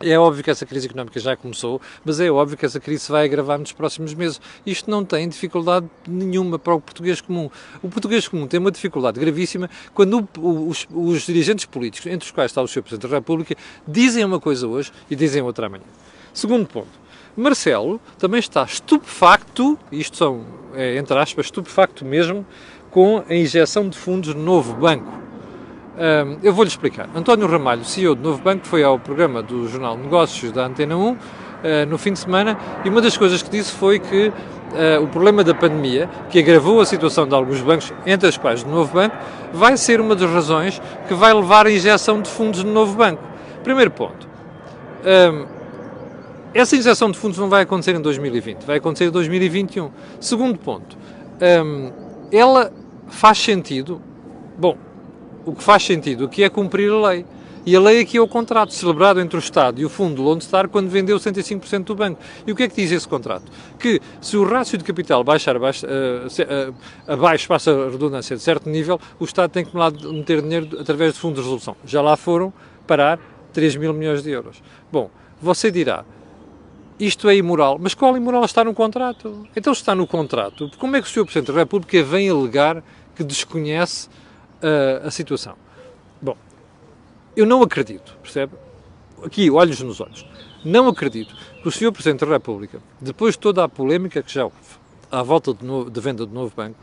É 0.00 0.16
óbvio 0.16 0.44
que 0.44 0.50
essa 0.50 0.64
crise 0.64 0.86
económica 0.86 1.18
já 1.18 1.36
começou, 1.36 1.80
mas 2.04 2.20
é 2.20 2.30
óbvio 2.30 2.56
que 2.56 2.64
essa 2.64 2.78
crise 2.78 3.02
se 3.04 3.10
vai 3.10 3.24
agravar 3.24 3.58
nos 3.58 3.72
próximos 3.72 4.14
meses. 4.14 4.40
Isto 4.64 4.88
não 4.88 5.04
tem 5.04 5.28
dificuldade 5.28 5.86
nenhuma 6.06 6.56
para 6.56 6.72
o 6.72 6.80
português 6.80 7.20
comum. 7.20 7.50
O 7.82 7.88
português 7.88 8.28
comum 8.28 8.46
tem 8.46 8.60
uma 8.60 8.70
dificuldade 8.70 9.18
gravíssima 9.18 9.68
quando 9.92 10.28
os, 10.38 10.86
os 10.92 11.22
dirigentes 11.22 11.64
políticos, 11.64 12.06
entre 12.06 12.26
os 12.26 12.30
quais 12.30 12.52
está 12.52 12.62
o 12.62 12.68
Sr. 12.68 12.82
Presidente 12.82 13.10
da 13.10 13.16
República, 13.16 13.56
dizem 13.88 14.24
uma 14.24 14.38
coisa 14.38 14.68
hoje 14.68 14.92
e 15.10 15.16
dizem 15.16 15.42
outra 15.42 15.66
amanhã. 15.66 15.84
Segundo 16.32 16.68
ponto. 16.68 17.08
Marcelo 17.36 18.00
também 18.18 18.40
está 18.40 18.64
estupefacto, 18.64 19.78
isto 19.92 20.16
são, 20.16 20.44
é, 20.74 20.96
entre 20.96 21.16
aspas, 21.16 21.46
estupefacto 21.46 22.04
mesmo, 22.04 22.44
com 22.98 23.22
a 23.30 23.32
injeção 23.32 23.88
de 23.88 23.96
fundos 23.96 24.34
no 24.34 24.42
novo 24.42 24.74
banco. 24.74 25.06
Um, 25.06 26.38
eu 26.42 26.52
vou-lhe 26.52 26.68
explicar. 26.68 27.08
António 27.14 27.46
Ramalho, 27.46 27.84
CEO 27.84 28.16
do 28.16 28.22
Novo 28.28 28.42
Banco, 28.42 28.66
foi 28.66 28.82
ao 28.82 28.98
programa 28.98 29.40
do 29.40 29.68
Jornal 29.68 29.96
Negócios 29.96 30.50
da 30.50 30.66
Antena 30.66 30.96
1 30.96 31.10
uh, 31.12 31.16
ah, 31.62 31.86
no 31.86 31.96
fim 31.96 32.12
de 32.12 32.18
semana 32.18 32.58
e 32.84 32.88
uma 32.88 33.00
das 33.00 33.16
coisas 33.16 33.40
que 33.40 33.50
disse 33.50 33.70
foi 33.70 34.00
que 34.00 34.30
uh, 34.30 35.00
o 35.00 35.06
problema 35.06 35.44
da 35.44 35.54
pandemia, 35.54 36.10
que 36.28 36.40
agravou 36.40 36.80
a 36.80 36.84
situação 36.84 37.24
de 37.24 37.36
alguns 37.36 37.60
bancos, 37.60 37.92
entre 38.04 38.28
os 38.28 38.36
quais 38.36 38.64
do 38.64 38.70
Novo 38.70 38.92
Banco, 38.92 39.14
vai 39.52 39.76
ser 39.76 40.00
uma 40.00 40.16
das 40.16 40.28
razões 40.28 40.82
que 41.06 41.14
vai 41.14 41.32
levar 41.32 41.68
à 41.68 41.70
injeção 41.70 42.20
de 42.20 42.28
fundos 42.28 42.64
no 42.64 42.72
Novo 42.72 42.96
Banco. 42.96 43.22
Primeiro 43.62 43.92
ponto. 43.92 44.28
Um, 45.06 45.46
essa 46.52 46.74
injeção 46.74 47.12
de 47.12 47.16
fundos 47.16 47.38
não 47.38 47.48
vai 47.48 47.62
acontecer 47.62 47.94
em 47.94 48.00
2020, 48.00 48.64
vai 48.64 48.78
acontecer 48.78 49.04
em 49.04 49.12
2021. 49.12 49.88
Segundo 50.18 50.58
ponto. 50.58 50.98
Um, 51.40 52.08
ela 52.32 52.72
faz 53.08 53.38
sentido. 53.38 54.00
Bom, 54.58 54.76
o 55.44 55.54
que 55.54 55.62
faz 55.62 55.82
sentido 55.82 56.26
aqui 56.26 56.42
é 56.42 56.48
cumprir 56.48 56.90
a 56.90 57.08
lei. 57.08 57.24
E 57.66 57.76
a 57.76 57.80
lei 57.80 58.00
aqui 58.00 58.16
é 58.16 58.20
o 58.20 58.26
contrato 58.26 58.72
celebrado 58.72 59.20
entre 59.20 59.36
o 59.36 59.40
Estado 59.40 59.78
e 59.78 59.84
o 59.84 59.90
Fundo 59.90 60.22
Lone 60.22 60.40
Star 60.40 60.68
quando 60.68 60.88
vendeu 60.88 61.18
105% 61.18 61.84
do 61.84 61.94
banco. 61.94 62.18
E 62.46 62.52
o 62.52 62.56
que 62.56 62.62
é 62.62 62.68
que 62.68 62.76
diz 62.76 62.90
esse 62.90 63.06
contrato? 63.06 63.44
Que 63.78 64.00
se 64.22 64.38
o 64.38 64.44
rácio 64.44 64.78
de 64.78 64.84
capital 64.84 65.22
baixar 65.22 65.56
abaixo, 65.56 65.84
uh, 65.86 66.70
uh, 66.70 66.74
abaixo 67.06 67.46
passa 67.46 67.70
a 67.70 67.90
redundância 67.90 68.34
de 68.34 68.42
certo 68.42 68.70
nível, 68.70 68.98
o 69.20 69.24
Estado 69.24 69.50
tem 69.50 69.66
que 69.66 69.76
meter 69.76 70.40
dinheiro 70.40 70.80
através 70.80 71.12
de 71.12 71.18
fundos 71.18 71.40
de 71.40 71.42
resolução. 71.42 71.76
Já 71.84 72.00
lá 72.00 72.16
foram 72.16 72.52
parar 72.86 73.18
3 73.52 73.76
mil 73.76 73.92
milhões 73.92 74.22
de 74.22 74.30
euros. 74.30 74.62
Bom, 74.90 75.10
você 75.40 75.70
dirá, 75.70 76.06
isto 76.98 77.28
é 77.28 77.36
imoral. 77.36 77.78
Mas 77.80 77.94
qual 77.94 78.16
imoral 78.16 78.44
está 78.44 78.64
no 78.64 78.74
contrato? 78.74 79.46
Então, 79.54 79.74
se 79.74 79.80
está 79.80 79.94
no 79.94 80.06
contrato, 80.06 80.70
como 80.78 80.96
é 80.96 81.02
que 81.02 81.06
o 81.06 81.10
Sr. 81.10 81.24
Presidente 81.24 81.52
da 81.52 81.58
República 81.58 82.02
vem 82.02 82.28
alegar 82.28 82.82
que 83.14 83.22
desconhece 83.22 84.08
uh, 84.08 85.06
a 85.06 85.10
situação? 85.10 85.54
Bom, 86.20 86.36
eu 87.36 87.46
não 87.46 87.62
acredito, 87.62 88.16
percebe? 88.22 88.52
Aqui, 89.22 89.50
olhos 89.50 89.80
nos 89.80 90.00
olhos. 90.00 90.26
Não 90.64 90.88
acredito 90.88 91.34
que 91.62 91.68
o 91.68 91.70
Sr. 91.70 91.92
Presidente 91.92 92.24
da 92.24 92.32
República, 92.32 92.80
depois 93.00 93.34
de 93.34 93.40
toda 93.40 93.62
a 93.64 93.68
polémica 93.68 94.22
que 94.22 94.32
já 94.32 94.44
houve 94.44 94.56
à 95.10 95.22
volta 95.22 95.54
de, 95.54 95.64
novo, 95.64 95.90
de 95.90 96.00
venda 96.00 96.26
do 96.26 96.34
novo 96.34 96.52
banco, 96.54 96.78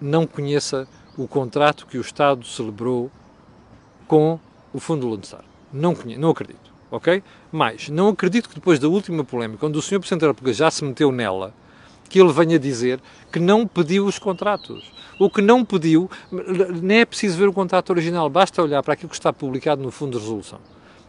não 0.00 0.26
conheça 0.26 0.88
o 1.16 1.28
contrato 1.28 1.86
que 1.86 1.98
o 1.98 2.00
Estado 2.00 2.44
celebrou 2.46 3.10
com 4.08 4.40
o 4.72 4.80
Fundo 4.80 5.06
Lundestar. 5.06 5.44
Não, 5.72 5.94
não 6.18 6.30
acredito 6.30 6.71
ok? 6.92 7.22
Mas 7.50 7.88
não 7.88 8.08
acredito 8.08 8.48
que 8.48 8.54
depois 8.54 8.78
da 8.78 8.86
última 8.86 9.24
polémica, 9.24 9.66
onde 9.66 9.78
o 9.78 9.82
Sr. 9.82 9.98
Presidente 9.98 10.20
da 10.20 10.26
República 10.28 10.52
já 10.52 10.70
se 10.70 10.84
meteu 10.84 11.10
nela, 11.10 11.54
que 12.08 12.20
ele 12.20 12.32
venha 12.32 12.58
dizer 12.58 13.00
que 13.32 13.40
não 13.40 13.66
pediu 13.66 14.04
os 14.04 14.18
contratos. 14.18 14.92
O 15.18 15.30
que 15.30 15.40
não 15.40 15.64
pediu, 15.64 16.10
nem 16.82 17.00
é 17.00 17.04
preciso 17.06 17.38
ver 17.38 17.48
o 17.48 17.52
contrato 17.52 17.90
original, 17.90 18.28
basta 18.28 18.62
olhar 18.62 18.82
para 18.82 18.92
aquilo 18.92 19.08
que 19.08 19.14
está 19.14 19.32
publicado 19.32 19.82
no 19.82 19.90
fundo 19.90 20.18
de 20.18 20.18
resolução. 20.18 20.58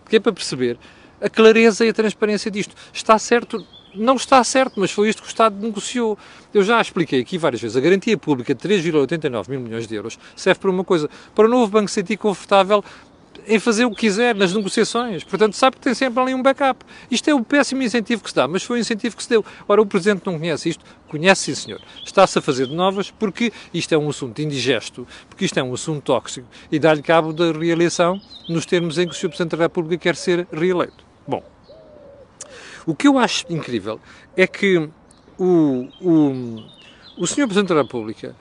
Porque 0.04 0.16
é 0.16 0.20
para 0.20 0.32
perceber 0.32 0.78
a 1.22 1.30
clareza 1.30 1.86
e 1.86 1.90
a 1.90 1.94
transparência 1.94 2.50
disto. 2.50 2.75
Está 2.94 3.20
certo 3.20 3.66
não 3.96 4.16
está 4.16 4.44
certo, 4.44 4.80
mas 4.80 4.92
foi 4.92 5.10
isto 5.10 5.22
que 5.22 5.28
o 5.28 5.30
Estado 5.30 5.56
negociou. 5.56 6.18
Eu 6.54 6.63
já 6.63 6.82
expliquei 6.82 7.22
aqui 7.22 7.38
várias 7.38 7.62
vezes. 7.62 7.78
A 7.78 7.80
garantia 7.80 8.18
pública 8.18 8.54
de 8.56 8.68
3,89 8.68 9.50
mil 9.50 9.60
milhões 9.60 9.88
de 9.88 9.96
euros 9.96 10.18
serve 10.36 10.60
para 10.60 10.70
uma 10.72 10.84
coisa: 10.84 11.10
para 11.36 11.46
o 11.46 11.48
novo 11.48 11.72
banco 11.72 11.88
se 11.88 11.96
sentir 11.96 12.18
confortável 12.18 12.84
em 13.47 13.59
fazer 13.59 13.85
o 13.85 13.91
que 13.91 14.01
quiser 14.01 14.35
nas 14.35 14.53
negociações. 14.53 15.23
Portanto, 15.23 15.55
sabe 15.55 15.77
que 15.77 15.81
tem 15.81 15.93
sempre 15.93 16.21
ali 16.21 16.33
um 16.33 16.41
backup. 16.41 16.85
Isto 17.09 17.29
é 17.29 17.33
o 17.33 17.43
péssimo 17.43 17.81
incentivo 17.81 18.23
que 18.23 18.29
se 18.29 18.35
dá, 18.35 18.47
mas 18.47 18.63
foi 18.63 18.77
o 18.77 18.81
incentivo 18.81 19.15
que 19.15 19.23
se 19.23 19.29
deu. 19.29 19.45
Ora, 19.67 19.81
o 19.81 19.85
Presidente 19.85 20.25
não 20.25 20.39
conhece 20.39 20.69
isto? 20.69 20.83
Conhece, 21.07 21.53
sim, 21.53 21.55
senhor. 21.55 21.81
Está-se 22.03 22.39
a 22.39 22.41
fazer 22.41 22.67
de 22.67 22.75
novas 22.75 23.12
porque 23.12 23.51
isto 23.73 23.93
é 23.93 23.97
um 23.97 24.09
assunto 24.09 24.41
indigesto, 24.41 25.07
porque 25.29 25.45
isto 25.45 25.59
é 25.59 25.63
um 25.63 25.73
assunto 25.73 26.01
tóxico 26.01 26.47
e 26.71 26.79
dá-lhe 26.79 27.01
cabo 27.01 27.31
da 27.33 27.51
reeleição 27.51 28.19
nos 28.50 28.65
termos 28.65 28.97
em 28.97 29.07
que 29.07 29.13
o 29.13 29.15
Sr. 29.15 29.29
Presidente 29.29 29.55
da 29.55 29.63
República 29.63 30.01
quer 30.01 30.15
ser 30.15 30.47
reeleito. 30.51 31.05
Bom, 31.27 31.43
o 32.85 32.95
que 32.95 33.07
eu 33.07 33.17
acho 33.17 33.45
incrível 33.50 34.00
é 34.35 34.47
que 34.47 34.89
o, 35.38 35.88
o, 36.01 36.63
o 37.17 37.27
Sr. 37.27 37.45
Presidente 37.45 37.69
da 37.69 37.81
República 37.81 38.35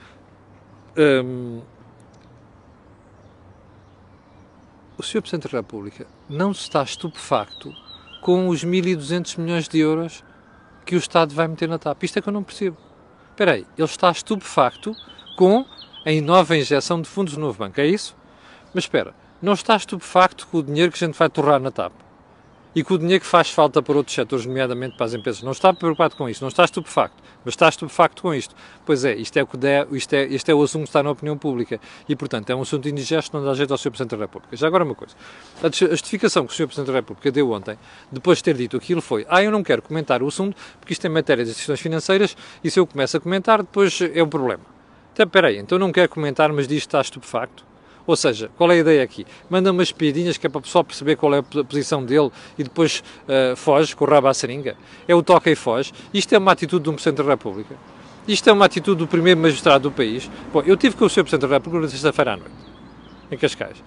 um, 0.97 1.61
o 4.97 5.03
Sr. 5.03 5.21
Presidente 5.21 5.51
da 5.51 5.57
República 5.57 6.07
não 6.29 6.51
está 6.51 6.83
estupefacto 6.83 7.73
com 8.21 8.47
os 8.47 8.63
1.200 8.63 9.37
milhões 9.39 9.67
de 9.67 9.79
euros 9.79 10.23
que 10.85 10.95
o 10.95 10.97
Estado 10.97 11.33
vai 11.33 11.47
meter 11.47 11.67
na 11.67 11.79
TAP. 11.79 12.03
Isto 12.03 12.19
é 12.19 12.21
que 12.21 12.29
eu 12.29 12.33
não 12.33 12.43
percebo. 12.43 12.77
Espera 13.31 13.53
aí, 13.53 13.65
ele 13.77 13.85
está 13.85 14.11
estupefacto 14.11 14.95
com 15.35 15.65
a 16.05 16.21
nova 16.21 16.55
injeção 16.55 17.01
de 17.01 17.09
fundos 17.09 17.35
no 17.35 17.47
novo 17.47 17.57
banco, 17.57 17.79
é 17.81 17.87
isso? 17.87 18.15
Mas 18.73 18.83
espera, 18.83 19.15
não 19.41 19.53
está 19.53 19.75
estupefacto 19.75 20.47
com 20.47 20.57
o 20.57 20.63
dinheiro 20.63 20.91
que 20.91 21.03
a 21.03 21.07
gente 21.07 21.17
vai 21.17 21.29
torrar 21.29 21.59
na 21.59 21.71
TAP? 21.71 21.93
E 22.75 22.83
com 22.83 22.95
o 22.95 22.97
dinheiro 22.97 23.21
que 23.21 23.27
faz 23.27 23.49
falta 23.49 23.81
para 23.81 23.97
outros 23.97 24.15
setores, 24.15 24.45
nomeadamente 24.45 24.97
para 24.97 25.05
as 25.05 25.13
empresas. 25.13 25.43
Não 25.43 25.51
está 25.51 25.73
preocupado 25.73 26.15
com 26.15 26.27
isto, 26.27 26.41
não 26.41 26.49
está 26.49 26.65
estupefacto, 26.65 27.15
mas 27.45 27.53
está 27.53 27.69
estupefacto 27.69 28.21
com 28.21 28.33
isto. 28.33 28.55
Pois 28.85 29.05
é, 29.05 29.15
isto 29.15 29.37
é 29.37 29.43
o 29.43 29.47
que 29.47 29.57
der, 29.57 29.87
isto 29.91 30.13
é, 30.13 30.23
este 30.23 30.51
é 30.51 30.55
o 30.55 30.61
assunto 30.63 30.83
que 30.83 30.89
está 30.89 31.03
na 31.03 31.11
opinião 31.11 31.37
pública 31.37 31.79
e, 32.07 32.15
portanto, 32.15 32.49
é 32.49 32.55
um 32.55 32.61
assunto 32.61 32.87
indigesto, 32.87 33.37
não 33.37 33.45
dá 33.45 33.53
jeito 33.53 33.71
ao 33.71 33.77
Sr. 33.77 33.91
Presidente 33.91 34.11
da 34.11 34.17
República. 34.17 34.55
Já 34.55 34.67
agora 34.67 34.83
uma 34.83 34.95
coisa, 34.95 35.15
a 35.61 35.69
justificação 35.69 36.45
que 36.45 36.53
o 36.53 36.55
Sr. 36.55 36.67
Presidente 36.67 36.87
da 36.87 36.93
República 36.93 37.31
deu 37.31 37.51
ontem, 37.51 37.77
depois 38.11 38.39
de 38.39 38.45
ter 38.45 38.55
dito 38.55 38.77
aquilo, 38.77 39.01
foi 39.01 39.25
ah, 39.29 39.43
eu 39.43 39.51
não 39.51 39.63
quero 39.63 39.81
comentar 39.81 40.23
o 40.23 40.27
assunto 40.27 40.55
porque 40.79 40.93
isto 40.93 41.05
é 41.05 41.09
matéria 41.09 41.43
de 41.43 41.51
decisões 41.51 41.79
financeiras 41.79 42.35
e 42.63 42.71
se 42.71 42.79
eu 42.79 42.87
começo 42.87 43.17
a 43.17 43.19
comentar, 43.19 43.61
depois 43.61 43.99
é 44.01 44.23
um 44.23 44.29
problema. 44.29 44.63
Então, 45.13 45.25
espera 45.25 45.49
aí, 45.49 45.57
então 45.57 45.77
não 45.77 45.91
quero 45.91 46.09
comentar, 46.09 46.51
mas 46.51 46.67
diz 46.67 46.81
que 46.81 46.87
está 46.87 46.99
estupefacto? 46.99 47.72
Ou 48.05 48.15
seja, 48.15 48.49
qual 48.57 48.69
é 48.71 48.75
a 48.75 48.77
ideia 48.77 49.03
aqui? 49.03 49.25
Manda 49.49 49.71
umas 49.71 49.91
piadinhas 49.91 50.37
que 50.37 50.45
é 50.45 50.49
para 50.49 50.59
o 50.59 50.61
pessoal 50.61 50.83
perceber 50.83 51.15
qual 51.15 51.33
é 51.33 51.39
a 51.39 51.43
posição 51.43 52.03
dele 52.03 52.29
e 52.57 52.63
depois 52.63 53.01
uh, 53.23 53.55
foge 53.55 53.95
com 53.95 54.03
o 54.03 54.07
rabo 54.07 54.27
à 54.27 54.33
seringa. 54.33 54.75
É 55.07 55.15
o 55.15 55.23
toca 55.23 55.49
e 55.49 55.55
foge. 55.55 55.93
Isto 56.13 56.35
é 56.35 56.37
uma 56.37 56.51
atitude 56.51 56.83
de 56.83 56.89
um 56.89 56.93
Presidente 56.93 57.23
da 57.23 57.29
República. 57.29 57.75
Isto 58.27 58.49
é 58.49 58.53
uma 58.53 58.65
atitude 58.65 58.99
do 58.99 59.07
primeiro 59.07 59.39
magistrado 59.39 59.89
do 59.89 59.91
país. 59.91 60.29
Bom, 60.51 60.61
eu 60.65 60.75
tive 60.75 60.95
com 60.95 61.05
o 61.05 61.09
Sr. 61.09 61.23
Presidente 61.23 61.49
da 61.49 61.55
República 61.55 61.85
na 61.85 61.89
sexta-feira 61.89 62.33
à 62.33 62.37
noite, 62.37 62.55
em 63.31 63.37
Cascais. 63.37 63.83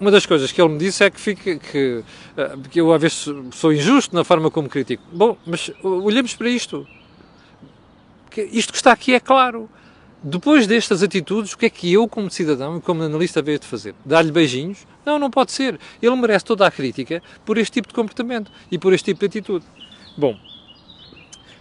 Uma 0.00 0.12
das 0.12 0.24
coisas 0.24 0.52
que 0.52 0.62
ele 0.62 0.72
me 0.72 0.78
disse 0.78 1.02
é 1.02 1.10
que, 1.10 1.20
fica, 1.20 1.56
que, 1.56 2.04
uh, 2.36 2.68
que 2.70 2.80
eu 2.80 2.92
às 2.92 3.00
vezes 3.00 3.28
sou 3.52 3.72
injusto 3.72 4.14
na 4.14 4.22
forma 4.22 4.48
como 4.48 4.68
critico. 4.68 5.02
Bom, 5.12 5.36
mas 5.44 5.72
olhemos 5.82 6.34
para 6.36 6.48
isto. 6.48 6.86
Isto 8.52 8.72
que 8.72 8.78
está 8.78 8.92
aqui 8.92 9.14
é 9.14 9.18
claro. 9.18 9.68
Depois 10.22 10.66
destas 10.66 11.02
atitudes, 11.02 11.52
o 11.52 11.58
que 11.58 11.66
é 11.66 11.70
que 11.70 11.92
eu, 11.92 12.08
como 12.08 12.28
cidadão 12.28 12.78
e 12.78 12.80
como 12.80 13.02
analista, 13.02 13.40
vejo 13.40 13.60
de 13.60 13.66
fazer? 13.66 13.94
Dar-lhe 14.04 14.32
beijinhos? 14.32 14.84
Não, 15.06 15.16
não 15.18 15.30
pode 15.30 15.52
ser. 15.52 15.78
Ele 16.02 16.16
merece 16.16 16.44
toda 16.44 16.66
a 16.66 16.70
crítica 16.70 17.22
por 17.44 17.56
este 17.56 17.74
tipo 17.74 17.88
de 17.88 17.94
comportamento 17.94 18.50
e 18.70 18.78
por 18.78 18.92
este 18.92 19.06
tipo 19.06 19.20
de 19.20 19.26
atitude. 19.26 19.64
Bom, 20.16 20.36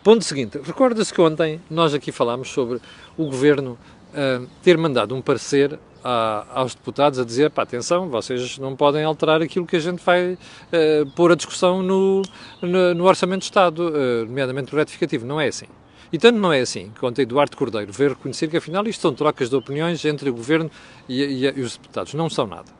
ponto 0.04 0.26
seguinte. 0.26 0.60
Recorda-se 0.64 1.14
que 1.14 1.22
ontem 1.22 1.62
nós 1.70 1.94
aqui 1.94 2.12
falámos 2.12 2.50
sobre 2.50 2.80
o 3.16 3.26
governo 3.26 3.78
uh, 4.10 4.48
ter 4.64 4.76
mandado 4.76 5.14
um 5.14 5.22
parecer 5.22 5.78
a, 6.04 6.46
aos 6.52 6.74
deputados 6.74 7.20
a 7.20 7.24
dizer: 7.24 7.52
pá, 7.52 7.62
atenção, 7.62 8.10
vocês 8.10 8.58
não 8.58 8.76
podem 8.76 9.04
alterar 9.04 9.40
aquilo 9.40 9.68
que 9.68 9.76
a 9.76 9.80
gente 9.80 10.04
vai 10.04 10.34
uh, 10.34 11.06
pôr 11.16 11.32
a 11.32 11.36
discussão 11.36 11.84
no, 11.84 12.24
no, 12.60 12.96
no 12.96 13.06
Orçamento 13.06 13.42
de 13.42 13.46
Estado, 13.46 13.90
uh, 13.90 14.26
nomeadamente 14.26 14.74
o 14.74 14.78
retificativo. 14.78 15.28
Não 15.28 15.40
é 15.40 15.48
assim. 15.48 15.68
E 16.12 16.18
tanto 16.18 16.40
não 16.40 16.54
é 16.54 16.62
assim 16.62 16.92
que 16.98 17.06
ontem 17.06 17.24
Eduardo 17.24 17.56
Cordeiro 17.58 17.92
veio 17.92 18.12
reconhecer 18.12 18.48
que 18.48 18.58
afinal 18.58 18.88
isto 18.88 19.02
são 19.02 19.14
trocas 19.14 19.50
de 19.50 19.56
opiniões 19.56 20.04
entre 20.06 20.30
o 20.30 20.34
Governo 20.34 20.72
e, 21.08 21.22
e, 21.22 21.46
e 21.46 21.62
os 21.62 21.78
deputados. 21.78 22.14
Não 22.14 22.30
são 22.30 22.48
nada. 22.48 22.78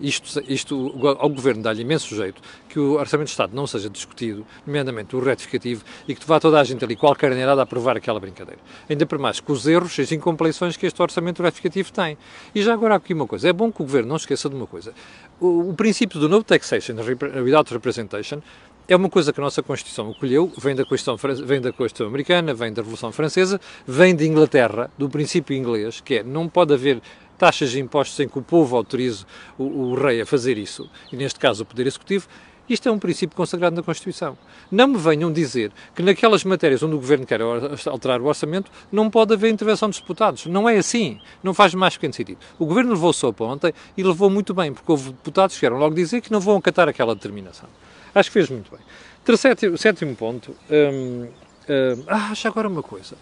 Isto, 0.00 0.42
isto 0.48 0.92
ao 1.20 1.28
Governo 1.28 1.62
dá-lhe 1.62 1.82
imenso 1.82 2.14
jeito 2.16 2.42
que 2.68 2.80
o 2.80 2.94
Orçamento 2.94 3.26
de 3.26 3.30
Estado 3.30 3.54
não 3.54 3.64
seja 3.64 3.88
discutido, 3.88 4.44
nomeadamente 4.66 5.14
o 5.14 5.20
retificativo, 5.20 5.84
e 6.08 6.16
que 6.16 6.26
vá 6.26 6.40
toda 6.40 6.60
a 6.60 6.64
gente 6.64 6.84
ali, 6.84 6.96
qualquer 6.96 7.28
carneirada, 7.28 7.62
a 7.62 7.64
aprovar 7.64 7.96
aquela 7.96 8.18
brincadeira. 8.18 8.60
Ainda 8.90 9.06
por 9.06 9.18
mais 9.18 9.38
com 9.38 9.52
os 9.52 9.66
erros 9.66 9.96
e 9.98 10.02
as 10.02 10.10
incompreensões 10.10 10.76
que 10.76 10.84
este 10.84 11.00
Orçamento 11.00 11.42
retificativo 11.42 11.92
tem. 11.92 12.18
E 12.52 12.62
já 12.62 12.74
agora 12.74 12.96
aqui 12.96 13.14
uma 13.14 13.26
coisa, 13.26 13.48
é 13.48 13.52
bom 13.52 13.70
que 13.70 13.82
o 13.82 13.84
Governo 13.84 14.08
não 14.08 14.16
esqueça 14.16 14.48
de 14.48 14.56
uma 14.56 14.66
coisa. 14.66 14.92
O, 15.40 15.70
o 15.70 15.74
princípio 15.74 16.18
do 16.18 16.28
no 16.28 16.42
taxation 16.42 16.96
without 17.44 17.72
representation 17.72 18.42
é 18.86 18.94
uma 18.94 19.08
coisa 19.08 19.32
que 19.32 19.40
a 19.40 19.42
nossa 19.42 19.62
Constituição 19.62 20.10
acolheu, 20.10 20.52
vem 20.58 20.74
da 20.74 20.84
Constituição, 20.84 21.16
vem 21.46 21.60
da 21.60 21.72
Constituição 21.72 22.06
Americana, 22.06 22.52
vem 22.52 22.72
da 22.72 22.82
Revolução 22.82 23.10
Francesa, 23.10 23.60
vem 23.86 24.14
de 24.14 24.26
Inglaterra, 24.26 24.90
do 24.98 25.08
princípio 25.08 25.56
inglês, 25.56 26.00
que 26.00 26.16
é 26.16 26.22
não 26.22 26.48
pode 26.48 26.74
haver 26.74 27.00
taxas 27.38 27.70
de 27.70 27.80
impostos 27.80 28.16
sem 28.16 28.28
que 28.28 28.38
o 28.38 28.42
povo 28.42 28.76
autorize 28.76 29.24
o, 29.58 29.64
o 29.64 29.94
rei 29.94 30.20
a 30.20 30.26
fazer 30.26 30.58
isso, 30.58 30.88
e 31.10 31.16
neste 31.16 31.40
caso 31.40 31.62
o 31.62 31.66
Poder 31.66 31.86
Executivo, 31.86 32.28
isto 32.68 32.88
é 32.88 32.92
um 32.92 32.98
princípio 32.98 33.36
consagrado 33.36 33.76
na 33.76 33.82
Constituição. 33.82 34.38
Não 34.70 34.88
me 34.88 34.96
venham 34.96 35.30
dizer 35.30 35.70
que 35.94 36.02
naquelas 36.02 36.44
matérias 36.44 36.82
onde 36.82 36.94
o 36.94 36.98
Governo 36.98 37.26
quer 37.26 37.40
alterar 37.86 38.22
o 38.22 38.24
orçamento 38.24 38.70
não 38.90 39.10
pode 39.10 39.34
haver 39.34 39.52
intervenção 39.52 39.90
dos 39.90 40.00
deputados. 40.00 40.46
Não 40.46 40.66
é 40.66 40.78
assim. 40.78 41.20
Não 41.42 41.52
faz 41.52 41.74
mais 41.74 41.94
pequeno 41.94 42.14
sentido. 42.14 42.38
O 42.58 42.64
Governo 42.64 42.92
levou 42.92 43.12
sopa 43.12 43.44
ontem 43.44 43.74
e 43.98 44.02
levou 44.02 44.30
muito 44.30 44.54
bem, 44.54 44.72
porque 44.72 44.90
houve 44.90 45.10
deputados 45.10 45.56
que 45.56 45.60
vieram 45.60 45.76
logo 45.76 45.94
dizer 45.94 46.22
que 46.22 46.32
não 46.32 46.40
vão 46.40 46.56
acatar 46.56 46.88
aquela 46.88 47.14
determinação. 47.14 47.68
Acho 48.14 48.30
que 48.30 48.34
fez 48.34 48.48
muito 48.48 48.70
bem. 48.70 48.80
Terceiro, 49.24 49.76
sétimo 49.78 50.14
ponto. 50.14 50.54
Hum, 50.70 51.28
hum, 51.68 52.04
ah, 52.06 52.32
já 52.34 52.48
agora 52.48 52.68
uma 52.68 52.82
coisa. 52.82 53.16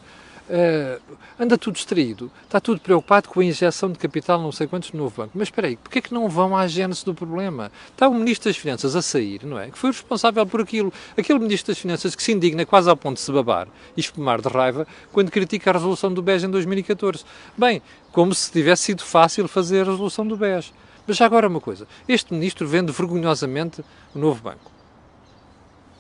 Uh, 0.51 1.01
anda 1.39 1.57
tudo 1.57 1.75
distraído, 1.75 2.31
está 2.45 2.61
tudo 2.61 2.81
preocupado 2.81 3.29
com 3.29 3.41
a 3.41 3.45
injeção 3.45 3.91
de 3.91 3.99
capital 3.99 4.43
não 4.43 4.51
sei 4.51 4.67
quantos 4.67 4.93
no 4.93 5.05
novo 5.05 5.15
banco. 5.17 5.31
Mas 5.35 5.49
espera 5.49 5.69
aí, 5.69 5.77
porquê 5.77 6.01
é 6.01 6.03
que 6.03 6.13
não 6.13 6.29
vão 6.29 6.57
à 6.57 6.67
gênese 6.67 7.05
do 7.05 7.15
problema? 7.15 7.71
Está 7.91 8.09
o 8.09 8.15
Ministro 8.15 8.51
das 8.51 8.57
Finanças 8.57 8.97
a 8.97 9.01
sair, 9.01 9.45
não 9.45 9.59
é? 9.59 9.71
Que 9.71 9.79
foi 9.79 9.91
responsável 9.91 10.45
por 10.45 10.61
aquilo. 10.61 10.93
Aquele 11.17 11.39
Ministro 11.39 11.73
das 11.73 11.79
Finanças 11.79 12.15
que 12.17 12.23
se 12.23 12.33
indigna 12.33 12.67
quase 12.67 12.91
ao 12.91 12.97
ponto 12.97 13.15
de 13.15 13.23
se 13.23 13.33
babar 13.33 13.69
e 13.97 14.01
espumar 14.01 14.41
de 14.43 14.49
raiva 14.49 14.87
quando 15.13 15.31
critica 15.31 15.71
a 15.71 15.75
resolução 15.75 16.13
do 16.13 16.21
BES 16.21 16.45
em 16.45 16.51
2014. 16.51 17.25
Bem, 17.57 17.81
como 18.11 18.35
se 18.35 18.51
tivesse 18.51 18.83
sido 18.83 19.05
fácil 19.05 19.47
fazer 19.47 19.83
a 19.83 19.93
resolução 19.93 20.27
do 20.27 20.37
BES. 20.37 20.73
Mas 21.07 21.17
já 21.17 21.27
agora 21.27 21.49
uma 21.49 21.61
coisa, 21.61 21.87
este 22.09 22.35
Ministro 22.35 22.67
vende 22.67 22.93
vergonhosamente 22.93 23.83
o 24.15 24.19
novo 24.19 24.43
banco 24.43 24.72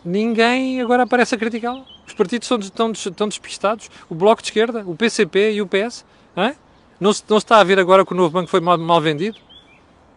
ninguém 0.04 0.80
agora 0.80 1.04
aparece 1.04 1.34
a 1.34 1.38
criticá-lo. 1.38 1.84
Os 2.06 2.14
partidos 2.14 2.50
estão, 2.50 2.92
estão, 2.92 3.28
despistados. 3.28 3.90
O 4.08 4.14
Bloco 4.14 4.42
de 4.42 4.48
Esquerda, 4.48 4.84
o 4.86 4.94
PCP 4.94 5.52
e 5.52 5.62
o 5.62 5.66
PS. 5.66 6.04
Não, 6.34 6.54
não, 7.00 7.12
se, 7.12 7.22
não 7.28 7.40
se 7.40 7.44
está 7.44 7.58
a 7.58 7.64
ver 7.64 7.78
agora 7.78 8.04
que 8.04 8.12
o 8.12 8.16
novo 8.16 8.30
banco 8.30 8.50
foi 8.50 8.60
mal, 8.60 8.78
mal 8.78 9.00
vendido? 9.00 9.38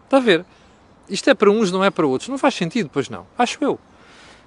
Está 0.05 0.17
a 0.17 0.19
ver? 0.19 0.45
Isto 1.09 1.29
é 1.29 1.33
para 1.33 1.49
uns, 1.49 1.71
não 1.71 1.83
é 1.83 1.89
para 1.89 2.05
outros. 2.05 2.29
Não 2.29 2.37
faz 2.37 2.55
sentido, 2.55 2.89
pois 2.91 3.09
não. 3.09 3.25
Acho 3.37 3.57
eu. 3.61 3.79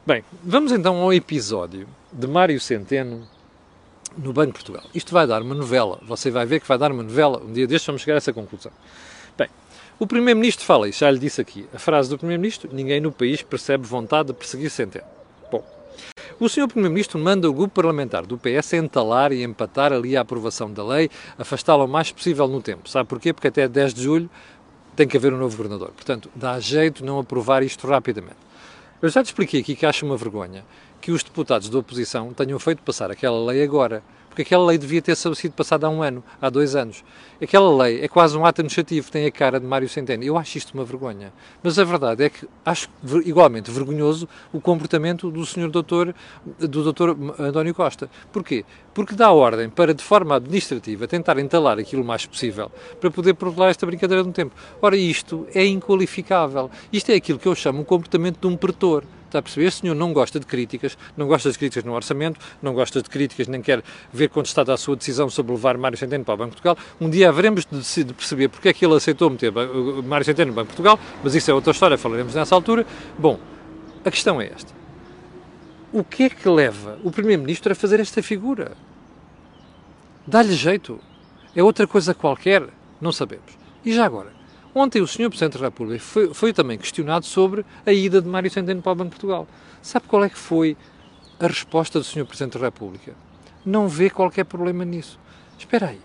Bem, 0.07 0.25
vamos 0.42 0.73
então 0.73 0.97
ao 0.97 1.12
episódio 1.12 1.87
de 2.12 2.26
Mário 2.26 2.59
Centeno 2.61 3.28
no 4.16 4.33
Banco 4.33 4.49
de 4.49 4.52
Portugal. 4.54 4.85
Isto 4.95 5.12
vai 5.12 5.26
dar 5.26 5.42
uma 5.42 5.54
novela. 5.54 6.00
Você 6.02 6.30
vai 6.30 6.47
ver 6.47 6.61
que 6.61 6.66
vai 6.66 6.78
dar 6.78 6.90
uma 6.90 7.02
novela. 7.02 7.42
Um 7.42 7.52
dia 7.52 7.66
destes 7.66 7.87
vamos 7.87 8.02
chegar 8.02 8.14
a 8.14 8.18
essa 8.18 8.33
conclusão. 8.33 8.73
Bem, 9.37 9.49
o 9.99 10.07
Primeiro-Ministro 10.07 10.64
fala 10.64 10.88
isso, 10.88 11.00
já 11.00 11.11
lhe 11.11 11.18
disse 11.18 11.40
aqui. 11.40 11.68
A 11.75 11.78
frase 11.78 12.09
do 12.09 12.16
Primeiro-Ministro: 12.16 12.71
ninguém 12.73 13.00
no 13.00 13.12
país 13.12 13.42
percebe 13.42 13.87
vontade 13.87 14.28
de 14.28 14.35
perseguir 14.35 14.71
Centeno. 14.71 15.18
O 16.40 16.49
Sr. 16.49 16.68
Primeiro-Ministro 16.68 17.18
manda 17.18 17.50
o 17.50 17.52
grupo 17.52 17.75
parlamentar 17.75 18.25
do 18.25 18.38
PS 18.38 18.75
entalar 18.75 19.33
e 19.33 19.42
empatar 19.42 19.92
ali 19.92 20.16
a 20.16 20.21
aprovação 20.21 20.73
da 20.73 20.85
lei, 20.85 21.11
afastá-la 21.37 21.85
o 21.85 21.88
mais 21.88 22.12
possível 22.12 22.47
no 22.47 22.62
tempo. 22.62 22.88
Sabe 22.88 23.09
porquê? 23.09 23.33
Porque 23.33 23.49
até 23.49 23.66
10 23.66 23.92
de 23.92 24.04
julho 24.04 24.30
tem 24.95 25.09
que 25.09 25.16
haver 25.16 25.35
um 25.35 25.37
novo 25.37 25.57
governador. 25.57 25.90
Portanto, 25.90 26.30
dá 26.37 26.61
jeito 26.61 27.04
não 27.04 27.18
aprovar 27.18 27.64
isto 27.64 27.88
rapidamente. 27.88 28.37
Eu 29.02 29.09
já 29.09 29.21
te 29.21 29.26
expliquei 29.26 29.62
aqui 29.62 29.75
que 29.75 29.85
acho 29.85 30.07
uma 30.07 30.16
vergonha 30.16 30.64
que 31.00 31.11
os 31.11 31.25
deputados 31.25 31.68
da 31.68 31.78
oposição 31.78 32.33
tenham 32.33 32.59
feito 32.61 32.85
passar 32.85 33.11
aquela 33.11 33.45
lei 33.45 33.61
agora 33.64 34.00
porque 34.38 34.54
aquela 34.54 34.66
lei 34.66 34.78
devia 34.78 35.02
ter 35.02 35.16
sido 35.16 35.50
passada 35.50 35.88
há 35.88 35.90
um 35.90 36.00
ano, 36.00 36.23
há 36.40 36.49
dois 36.49 36.76
anos. 36.76 37.02
Aquela 37.42 37.76
lei 37.83 38.04
é 38.04 38.07
quase 38.07 38.38
um 38.38 38.47
ato 38.47 38.61
administrativo, 38.61 39.11
tem 39.11 39.26
a 39.26 39.33
cara 39.33 39.59
de 39.59 39.66
Mário 39.66 39.88
Centeno. 39.88 40.23
Eu 40.23 40.38
acho 40.38 40.57
isto 40.59 40.75
uma 40.75 40.85
vergonha. 40.85 41.33
Mas 41.61 41.76
a 41.76 41.83
verdade 41.83 42.23
é 42.23 42.30
que 42.30 42.47
acho 42.64 42.88
igualmente 43.25 43.68
vergonhoso 43.68 44.28
o 44.52 44.61
comportamento 44.61 45.28
do 45.28 45.45
senhor 45.45 45.68
doutor, 45.71 46.14
do 46.57 46.85
doutor 46.85 47.18
António 47.37 47.75
Costa. 47.75 48.09
Porquê? 48.33 48.64
Porque 48.95 49.16
dá 49.16 49.33
ordem 49.33 49.68
para, 49.68 49.92
de 49.92 50.04
forma 50.04 50.37
administrativa, 50.37 51.09
tentar 51.09 51.37
entalar 51.40 51.76
aquilo 51.76 52.02
o 52.02 52.07
mais 52.07 52.25
possível 52.25 52.71
para 53.00 53.11
poder 53.11 53.35
protelar 53.35 53.71
esta 53.71 53.87
brincadeira 53.87 54.23
de 54.23 54.28
um 54.28 54.33
tempo. 54.33 54.54
Ora, 54.80 54.97
isto 54.97 55.49
é 55.52 55.66
inqualificável. 55.66 56.71
Isto 56.92 57.11
é 57.11 57.16
aquilo 57.16 57.40
que 57.40 57.49
eu 57.49 57.57
chamo 57.57 57.80
um 57.80 57.85
comportamento 57.85 58.38
de 58.40 58.47
um 58.47 58.57
pretor. 58.57 59.02
Está 59.29 59.41
a 59.41 59.43
perceber? 59.43 59.67
Este 59.67 59.83
senhor 59.83 59.95
não 59.95 60.15
gosta 60.15 60.41
de 60.41 60.47
críticas, 60.47 60.97
não 61.15 61.27
gosta 61.27 61.53
de 61.53 61.59
críticas 61.59 61.85
no 61.85 61.93
orçamento, 61.93 62.41
não 62.63 62.73
gosta 62.73 63.03
de 63.03 63.11
críticas, 63.11 63.47
nem 63.47 63.61
quer 63.61 63.83
ver 64.11 64.31
contestada 64.31 64.73
a 64.73 64.77
sua 64.79 64.97
decisão 64.97 65.29
sobre 65.29 65.53
levar 65.53 65.77
Mário 65.77 65.99
Centeno 65.99 66.25
para 66.25 66.33
o 66.33 66.37
Banco 66.39 66.57
de 66.57 66.63
Portugal. 66.63 66.79
Um 66.99 67.11
dia 67.11 67.29
haveremos 67.29 67.67
de, 67.67 68.05
de 68.05 68.15
perceber 68.15 68.49
porque 68.49 68.71
é 68.71 68.73
que 68.73 68.87
ele 68.87 68.95
aceitou 68.95 69.29
meter 69.29 69.53
Mário 70.03 70.25
Centeno 70.25 70.51
no 70.51 70.55
Banco 70.55 70.69
de 70.71 70.77
Portugal, 70.77 70.99
mas 71.23 71.35
isso 71.35 71.51
é 71.51 71.55
outra 71.55 71.73
história, 71.73 71.99
falaremos 71.99 72.35
nessa 72.35 72.55
altura. 72.55 72.87
Bom, 73.19 73.39
a 74.03 74.11
questão 74.11 74.41
é 74.41 74.47
esta. 74.47 74.73
O 75.93 76.03
que 76.03 76.23
é 76.23 76.31
que 76.31 76.49
leva 76.49 76.99
o 77.05 77.11
Primeiro-Ministro 77.11 77.71
a 77.73 77.75
fazer 77.75 78.01
esta 78.01 78.23
figura? 78.23 78.73
Dá-lhe 80.27 80.55
jeito? 80.55 80.99
É 81.55 81.63
outra 81.63 81.87
coisa 81.87 82.15
qualquer? 82.15 82.63
Não 82.99 83.13
sabemos. 83.13 83.53
E 83.85 83.93
já 83.93 84.07
agora? 84.07 84.38
Ontem 84.79 85.03
o 85.03 85.09
Sr. 85.09 85.29
Presidente 85.29 85.59
da 85.59 85.65
República 85.65 86.01
foi, 86.01 86.33
foi, 86.33 86.53
também 86.53 86.79
questionado 86.79 87.27
sobre 87.27 87.67
a 87.85 87.93
ida 87.93 88.23
de 88.23 88.29
Mário 88.29 88.49
Centeno 88.49 88.81
para 88.81 88.93
o 88.93 88.95
Banco 88.95 89.11
de 89.11 89.17
Portugal. 89.17 89.49
Sabe 89.83 90.07
qual 90.07 90.23
é 90.23 90.29
que 90.29 90.39
foi 90.39 90.77
a 91.41 91.49
resposta 91.49 91.99
do 91.99 92.05
Sr. 92.05 92.25
Presidente 92.25 92.57
da 92.57 92.67
República? 92.67 93.13
Não 93.67 93.89
vê 93.89 94.09
qualquer 94.09 94.45
problema 94.45 94.85
nisso. 94.85 95.19
Espera 95.59 95.89
aí. 95.89 95.99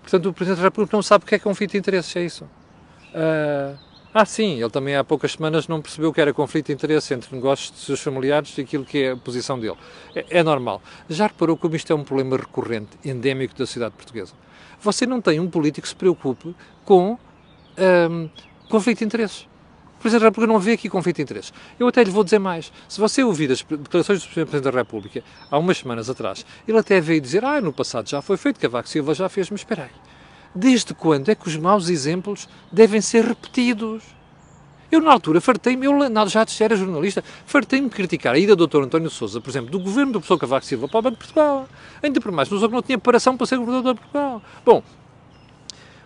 Portanto, 0.00 0.30
o 0.30 0.32
Presidente 0.32 0.60
da 0.60 0.64
República 0.64 0.96
não 0.96 1.02
sabe 1.02 1.24
o 1.24 1.28
que 1.28 1.34
é 1.34 1.38
conflito 1.38 1.72
de 1.72 1.78
interesses, 1.78 2.16
é 2.16 2.24
isso? 2.24 2.44
Uh, 2.44 3.78
ah, 4.14 4.24
sim, 4.24 4.62
ele 4.62 4.70
também 4.70 4.96
há 4.96 5.04
poucas 5.04 5.32
semanas 5.32 5.68
não 5.68 5.82
percebeu 5.82 6.10
que 6.10 6.18
era 6.18 6.32
conflito 6.32 6.68
de 6.68 6.72
interesse 6.72 7.12
entre 7.12 7.36
negócios 7.36 7.70
de 7.70 7.80
seus 7.80 8.00
familiares 8.00 8.56
e 8.56 8.62
aquilo 8.62 8.86
que 8.86 8.98
é 8.98 9.10
a 9.10 9.16
posição 9.18 9.60
dele. 9.60 9.76
É, 10.14 10.38
é 10.38 10.42
normal. 10.42 10.80
Já 11.06 11.26
reparou 11.26 11.54
como 11.54 11.76
isto 11.76 11.92
é 11.92 11.94
um 11.94 12.02
problema 12.02 12.38
recorrente, 12.38 12.96
endémico 13.04 13.52
da 13.52 13.66
sociedade 13.66 13.94
portuguesa? 13.94 14.32
Você 14.80 15.04
não 15.04 15.20
tem 15.20 15.38
um 15.38 15.50
político 15.50 15.82
que 15.82 15.88
se 15.90 15.94
preocupe 15.94 16.54
com 16.82 17.18
um, 17.78 18.28
conflito 18.68 18.98
de 18.98 19.04
interesses. 19.04 19.48
O 19.98 20.00
Presidente 20.00 20.20
da 20.20 20.28
República 20.28 20.52
não 20.52 20.60
vê 20.60 20.72
aqui 20.72 20.88
conflito 20.88 21.16
de 21.16 21.22
interesses. 21.22 21.52
Eu 21.78 21.88
até 21.88 22.04
lhe 22.04 22.10
vou 22.10 22.22
dizer 22.22 22.38
mais. 22.38 22.72
Se 22.88 23.00
você 23.00 23.24
ouvir 23.24 23.50
as 23.50 23.62
declarações 23.62 24.22
do 24.22 24.28
Presidente 24.28 24.60
da 24.60 24.70
República 24.70 25.22
há 25.50 25.58
umas 25.58 25.78
semanas 25.78 26.10
atrás, 26.10 26.44
ele 26.68 26.78
até 26.78 27.00
veio 27.00 27.20
dizer: 27.20 27.44
Ah, 27.44 27.60
no 27.60 27.72
passado 27.72 28.08
já 28.08 28.20
foi 28.20 28.36
feito, 28.36 28.60
Cavaco 28.60 28.88
Silva 28.88 29.14
já 29.14 29.28
fez, 29.28 29.50
mas 29.50 29.60
espera 29.60 29.84
aí. 29.84 29.90
Desde 30.54 30.94
quando 30.94 31.28
é 31.30 31.34
que 31.34 31.48
os 31.48 31.56
maus 31.56 31.88
exemplos 31.88 32.48
devem 32.70 33.00
ser 33.00 33.24
repetidos? 33.24 34.02
Eu, 34.90 35.00
na 35.00 35.12
altura, 35.12 35.40
fartei-me, 35.40 35.84
eu 35.84 35.92
já 36.28 36.46
era 36.60 36.76
jornalista, 36.76 37.22
fartei-me 37.44 37.90
criticar 37.90 38.34
a 38.34 38.38
ida 38.38 38.54
do 38.54 38.66
Dr. 38.66 38.82
António 38.82 39.10
Sousa, 39.10 39.40
por 39.40 39.50
exemplo, 39.50 39.70
do 39.70 39.80
governo 39.80 40.12
do 40.12 40.20
professor 40.20 40.38
Cavaco 40.38 40.64
Silva 40.64 40.86
para 40.86 40.98
o 40.98 41.02
Banco 41.02 41.16
de 41.16 41.18
Portugal. 41.18 41.68
Ainda 42.02 42.20
por 42.20 42.30
mais, 42.30 42.48
não 42.48 42.82
tinha 42.82 42.96
preparação 42.96 43.36
para 43.36 43.46
ser 43.46 43.58
governador 43.58 43.94
de 43.94 44.00
Portugal. 44.00 44.42
Bom, 44.64 44.82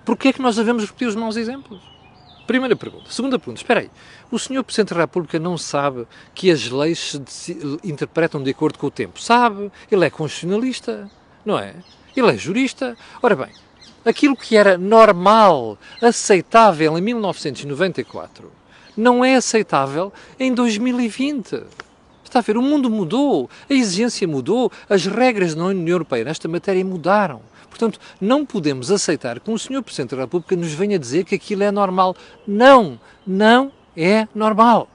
Porquê 0.05 0.29
é 0.29 0.33
que 0.33 0.43
nós 0.43 0.57
devemos 0.57 0.85
repetir 0.85 1.09
os 1.09 1.17
maus 1.17 1.37
exemplos? 1.37 1.81
Primeira 2.47 2.75
pergunta. 2.75 3.11
Segunda 3.11 3.39
pergunta. 3.39 3.61
Espera 3.61 3.81
aí. 3.81 3.91
O 4.31 4.39
senhor 4.39 4.65
Presidente 4.65 4.95
da 4.95 5.01
República 5.01 5.39
não 5.39 5.57
sabe 5.57 6.07
que 6.35 6.51
as 6.51 6.69
leis 6.69 7.21
se 7.27 7.79
interpretam 7.85 8.43
de 8.43 8.51
acordo 8.51 8.79
com 8.79 8.89
o 8.89 8.91
tempo? 8.91 9.21
Sabe. 9.21 9.71
Ele 9.91 10.05
é 10.05 10.11
constitucionalista, 10.11 11.09
não 11.45 11.59
é? 11.59 11.75
Ele 12.17 12.29
é 12.29 12.37
jurista. 12.37 12.97
Ora 13.23 13.37
bem, 13.37 13.51
aquilo 14.05 14.37
que 14.37 14.57
era 14.57 14.77
normal, 14.77 15.79
aceitável 16.03 16.99
em 16.99 17.01
1994, 17.01 18.51
não 18.97 19.25
é 19.25 19.37
aceitável 19.37 20.13
em 20.39 20.53
2020. 20.53 21.63
Está 22.25 22.39
a 22.39 22.43
ver? 22.43 22.57
O 22.57 22.63
mundo 22.63 22.89
mudou, 22.89 23.51
a 23.69 23.75
exigência 23.75 24.27
mudou, 24.27 24.71
as 24.89 25.07
regras 25.07 25.55
da 25.55 25.65
União 25.65 25.95
Europeia 25.95 26.25
nesta 26.25 26.49
matéria 26.49 26.85
mudaram. 26.85 27.43
Portanto, 27.71 27.99
não 28.21 28.45
podemos 28.45 28.91
aceitar 28.91 29.41
que 29.41 29.51
um 29.51 29.57
senhor 29.57 29.83
Presidente 29.83 30.15
da 30.15 30.23
República 30.23 30.55
nos 30.57 30.73
venha 30.73 30.99
dizer 30.99 31.25
que 31.25 31.37
aquilo 31.37 31.63
é 31.63 31.71
normal. 31.71 32.15
Não, 32.47 33.01
não 33.27 33.73
é 33.97 34.29
normal. 34.35 34.89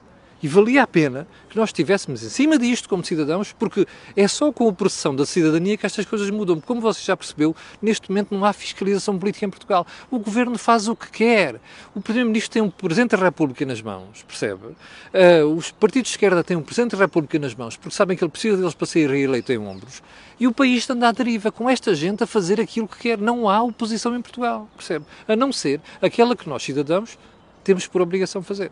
E 0.46 0.48
valia 0.48 0.84
a 0.84 0.86
pena 0.86 1.28
que 1.50 1.58
nós 1.58 1.70
estivéssemos 1.70 2.22
em 2.22 2.30
cima 2.30 2.60
disto 2.60 2.88
como 2.88 3.04
cidadãos, 3.04 3.52
porque 3.52 3.88
é 4.16 4.28
só 4.28 4.52
com 4.52 4.70
a 4.70 4.72
processão 4.72 5.16
da 5.16 5.26
cidadania 5.26 5.76
que 5.76 5.88
estas 5.88 6.06
coisas 6.06 6.30
mudam. 6.30 6.62
Como 6.62 6.80
você 6.80 7.02
já 7.02 7.18
percebeu, 7.18 7.56
neste 7.82 8.12
momento 8.12 8.28
não 8.32 8.46
há 8.46 8.54
fiscalização 8.54 9.18
política 9.18 9.44
em 9.48 9.50
Portugal. 9.50 9.88
O 10.12 10.20
governo 10.20 10.56
faz 10.56 10.88
o 10.88 10.96
que 10.96 11.10
quer. 11.10 11.60
O 11.96 12.00
Primeiro-Ministro 12.00 12.52
tem 12.52 12.62
um 12.62 12.70
Presidente 12.70 13.18
da 13.18 13.24
República 13.24 13.66
nas 13.66 13.82
mãos, 13.82 14.22
percebe? 14.22 14.68
Uh, 14.68 15.48
os 15.58 15.72
partidos 15.72 16.12
de 16.12 16.14
esquerda 16.14 16.44
têm 16.44 16.56
um 16.56 16.62
Presidente 16.62 16.92
da 16.92 17.00
República 17.00 17.40
nas 17.40 17.56
mãos, 17.56 17.76
porque 17.76 17.96
sabem 17.96 18.16
que 18.16 18.24
ele 18.24 18.30
precisa 18.30 18.56
deles 18.56 18.76
para 18.76 18.86
ser 18.86 19.10
reeleito 19.10 19.52
em 19.52 19.58
ombros. 19.58 20.04
E 20.40 20.46
o 20.46 20.52
país 20.52 20.88
anda 20.88 21.10
à 21.10 21.12
deriva 21.12 21.52
com 21.52 21.68
esta 21.68 21.96
gente 21.96 22.24
a 22.24 22.28
fazer 22.28 22.62
aquilo 22.62 22.88
que 22.88 23.00
quer. 23.00 23.18
Não 23.18 23.50
há 23.50 23.64
oposição 23.64 24.16
em 24.16 24.22
Portugal, 24.22 24.70
percebe? 24.78 25.06
A 25.28 25.36
não 25.36 25.52
ser 25.52 25.82
aquela 26.00 26.36
que 26.36 26.48
nós, 26.48 26.62
cidadãos, 26.62 27.18
temos 27.64 27.88
por 27.88 28.00
obrigação 28.00 28.44
fazer. 28.44 28.70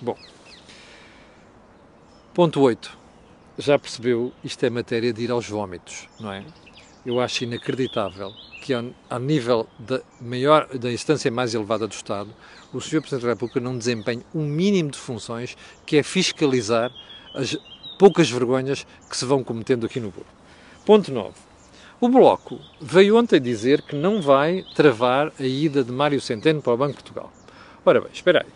Bom. 0.00 0.16
Ponto 2.34 2.60
8. 2.60 2.98
Já 3.58 3.78
percebeu, 3.78 4.32
isto 4.42 4.66
é 4.66 4.68
matéria 4.68 5.12
de 5.12 5.22
ir 5.22 5.30
aos 5.30 5.48
vómitos, 5.48 6.08
não 6.18 6.32
é? 6.32 6.44
Eu 7.06 7.20
acho 7.20 7.44
inacreditável 7.44 8.32
que, 8.60 8.74
ao 8.74 9.20
nível 9.20 9.68
da, 9.78 10.00
maior, 10.20 10.66
da 10.76 10.90
instância 10.90 11.30
mais 11.30 11.54
elevada 11.54 11.86
do 11.86 11.92
Estado, 11.92 12.28
o 12.72 12.80
Sr. 12.80 13.00
Presidente 13.02 13.22
da 13.22 13.28
República 13.28 13.60
não 13.60 13.78
desempenhe 13.78 14.24
um 14.34 14.44
mínimo 14.44 14.90
de 14.90 14.98
funções 14.98 15.56
que 15.86 15.96
é 15.96 16.02
fiscalizar 16.02 16.90
as 17.36 17.56
poucas 18.00 18.28
vergonhas 18.28 18.84
que 19.08 19.16
se 19.16 19.24
vão 19.24 19.44
cometendo 19.44 19.86
aqui 19.86 20.00
no 20.00 20.10
Bloco. 20.10 20.26
Ponto 20.84 21.12
9. 21.12 21.34
O 22.00 22.08
Bloco 22.08 22.58
veio 22.80 23.16
ontem 23.16 23.40
dizer 23.40 23.80
que 23.82 23.94
não 23.94 24.20
vai 24.20 24.64
travar 24.74 25.32
a 25.38 25.44
ida 25.44 25.84
de 25.84 25.92
Mário 25.92 26.20
Centeno 26.20 26.60
para 26.60 26.72
o 26.72 26.76
Banco 26.76 26.96
de 26.96 27.02
Portugal. 27.04 27.32
Ora 27.86 28.00
bem, 28.00 28.10
espera 28.12 28.44
aí. 28.44 28.52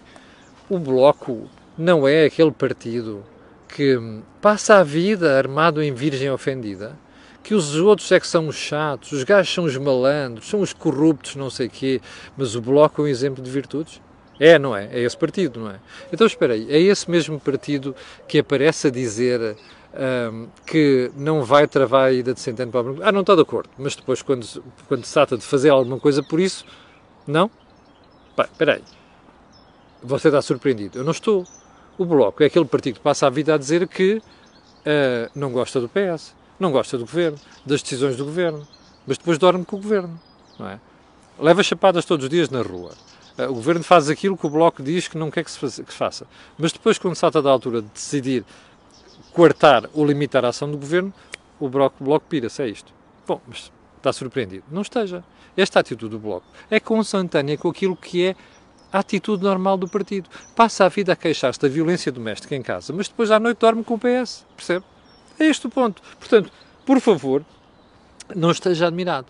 O 0.69 0.81
Bloco 0.81 1.49
não 1.79 2.09
é 2.09 2.25
aquele 2.25 2.51
partido 2.51 3.25
que 3.69 3.99
passa 4.41 4.77
a 4.77 4.83
vida 4.83 5.37
armado 5.37 5.83
em 5.83 5.93
virgem 5.93 6.31
ofendida, 6.31 6.97
que 7.43 7.55
os 7.55 7.77
outros 7.77 8.11
é 8.13 8.19
que 8.19 8.27
são 8.27 8.49
os 8.49 8.57
chatos, 8.57 9.13
os 9.13 9.25
gajos 9.25 9.53
são 9.53 9.65
os 9.65 9.77
malandros, 9.77 10.49
são 10.49 10.61
os 10.61 10.73
corruptos, 10.73 11.37
não 11.37 11.49
sei 11.51 11.69
quê, 11.69 12.01
mas 12.37 12.55
o 12.55 12.61
Bloco 12.61 13.01
é 13.01 13.05
um 13.05 13.09
exemplo 13.09 13.43
de 13.43 13.51
virtudes? 13.51 14.01
É, 14.41 14.59
não 14.59 14.77
é? 14.77 14.89
É 14.93 15.01
esse 15.01 15.17
partido, 15.17 15.61
não 15.61 15.71
é? 15.71 15.81
Então 16.13 16.27
espera 16.27 16.55
aí, 16.55 16.67
é 16.71 16.79
esse 16.79 17.11
mesmo 17.11 17.41
partido 17.41 17.95
que 18.27 18.39
aparece 18.39 18.87
a 18.89 18.91
dizer 18.91 19.57
um, 20.33 20.47
que 20.67 21.11
não 21.17 21.43
vai 21.43 21.67
travar 21.67 22.09
a 22.09 22.13
ida 22.13 22.35
de 22.35 22.41
Centeno 22.41 22.71
para 22.71 22.81
o 22.81 22.85
Branco? 22.85 23.01
Ah, 23.03 23.11
não 23.11 23.23
está 23.23 23.35
de 23.35 23.43
acordo, 23.43 23.71
mas 23.79 23.97
depois 23.97 24.23
quando, 24.23 24.47
quando 24.87 25.05
se 25.05 25.13
trata 25.13 25.37
de 25.37 25.45
fazer 25.45 25.71
alguma 25.71 25.99
coisa 25.99 26.23
por 26.23 26.39
isso, 26.39 26.65
não? 27.27 27.51
Pá, 28.37 28.45
espera 28.45 28.75
aí, 28.75 28.83
você 30.03 30.29
está 30.29 30.41
surpreendido, 30.41 30.99
eu 30.99 31.05
não 31.05 31.13
estou. 31.13 31.45
O 31.99 32.05
Bloco 32.05 32.45
é 32.45 32.47
aquele 32.47 32.65
partido 32.65 32.95
que 32.95 33.01
passa 33.01 33.27
a 33.27 33.31
vida 33.31 33.55
a 33.55 33.59
dizer 33.59 33.87
que 33.89 34.15
uh, 34.19 35.31
não 35.35 35.51
gosta 35.51 35.81
do 35.81 35.89
PS, 35.89 36.33
não 36.59 36.71
gosta 36.71 36.97
do 36.97 37.05
governo, 37.05 37.37
das 37.67 37.83
decisões 37.83 38.17
do 38.17 38.25
governo, 38.25 38.67
mas 39.05 39.19
depois 39.19 39.37
dorme 39.37 39.65
com 39.65 39.77
o 39.77 39.81
governo, 39.81 40.19
não 40.59 40.69
é? 40.69 40.79
Leva 41.41 41.63
chapadas 41.63 42.05
todos 42.05 42.25
os 42.25 42.31
dias 42.31 42.51
na 42.51 42.63
rua. 42.63 42.93
Uh, 43.37 43.51
o 43.51 43.55
governo 43.55 43.83
faz 43.83 44.09
aquilo 44.09 44.37
que 44.37 44.47
o 44.47 44.51
Bloco 44.51 44.81
diz 44.81 45.09
que 45.09 45.19
não 45.19 45.29
quer 45.29 45.43
que 45.43 45.51
se, 45.51 45.59
que 45.59 45.93
se 45.93 45.99
faça. 45.99 46.25
Mas 46.57 46.71
depois, 46.71 46.99
quando 46.99 47.19
trata 47.19 47.43
da 47.43 47.51
altura 47.51 47.83
de 47.83 47.89
decidir 47.89 48.45
coartar 49.33 49.91
ou 49.93 50.07
limitar 50.07 50.45
a 50.45 50.49
ação 50.49 50.71
do 50.71 50.79
governo, 50.79 51.13
o 51.59 51.69
Bloco, 51.69 52.03
bloco 52.03 52.27
pira-se, 52.29 52.63
é 52.63 52.69
isto. 52.69 52.93
Bom, 53.27 53.41
mas 53.47 53.73
está 53.97 54.13
surpreendido. 54.13 54.65
Não 54.71 54.83
esteja. 54.83 55.25
Esta 55.57 55.81
atitude 55.81 56.13
do 56.13 56.19
Bloco 56.21 56.47
é 56.71 56.79
consentânea 56.79 57.59
com 57.59 57.69
aquilo 57.69 57.97
que 57.97 58.25
é 58.25 58.37
a 58.93 58.99
atitude 59.01 59.43
normal 59.43 59.77
do 59.77 59.89
partido. 59.89 60.29
Passa 60.57 60.85
a 60.85 60.89
vida 60.89 61.13
a 61.13 61.17
queixar-se 61.17 61.61
da 61.61 61.69
violência 61.69 62.11
doméstica 62.11 62.55
em 62.55 62.63
casa, 62.63 62.93
mas 62.93 63.09
depois 63.09 63.31
à 63.31 63.39
noite 63.39 63.59
dorme 63.59 63.85
com 63.85 63.95
o 63.95 63.99
PS. 63.99 64.45
Percebe? 64.57 64.85
É 65.39 65.47
este 65.47 65.67
o 65.67 65.71
ponto. 65.71 66.03
Portanto, 66.19 66.51
por 66.85 67.01
favor, 67.01 67.45
não 68.35 68.51
esteja 68.51 68.87
admirado. 68.87 69.27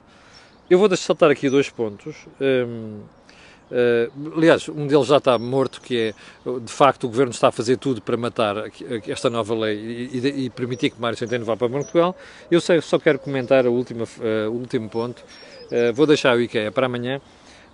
Eu 0.70 0.78
vou 0.78 0.94
saltar 0.96 1.30
aqui 1.30 1.48
dois 1.48 1.70
pontos. 1.70 2.14
Um, 2.40 3.00
uh, 3.70 4.36
aliás, 4.36 4.68
um 4.68 4.86
deles 4.86 5.06
já 5.06 5.16
está 5.16 5.38
morto, 5.38 5.80
que 5.80 5.98
é, 5.98 6.14
de 6.60 6.72
facto, 6.72 7.04
o 7.04 7.08
Governo 7.08 7.32
está 7.32 7.48
a 7.48 7.52
fazer 7.52 7.78
tudo 7.78 8.02
para 8.02 8.16
matar 8.16 8.56
esta 9.06 9.30
nova 9.30 9.54
lei 9.54 9.76
e, 9.76 10.18
e, 10.18 10.44
e 10.44 10.50
permitir 10.50 10.90
que 10.90 11.00
Mário 11.00 11.16
Centeno 11.18 11.44
vá 11.44 11.56
para 11.56 11.68
Portugal. 11.68 12.16
Eu 12.50 12.60
sei, 12.60 12.80
só 12.80 12.98
quero 12.98 13.18
comentar 13.18 13.66
uh, 13.66 13.70
o 13.70 13.74
último 14.52 14.88
ponto. 14.88 15.22
Uh, 15.66 15.92
vou 15.94 16.06
deixar 16.06 16.36
o 16.36 16.40
IKEA 16.40 16.70
para 16.70 16.86
amanhã 16.86 17.20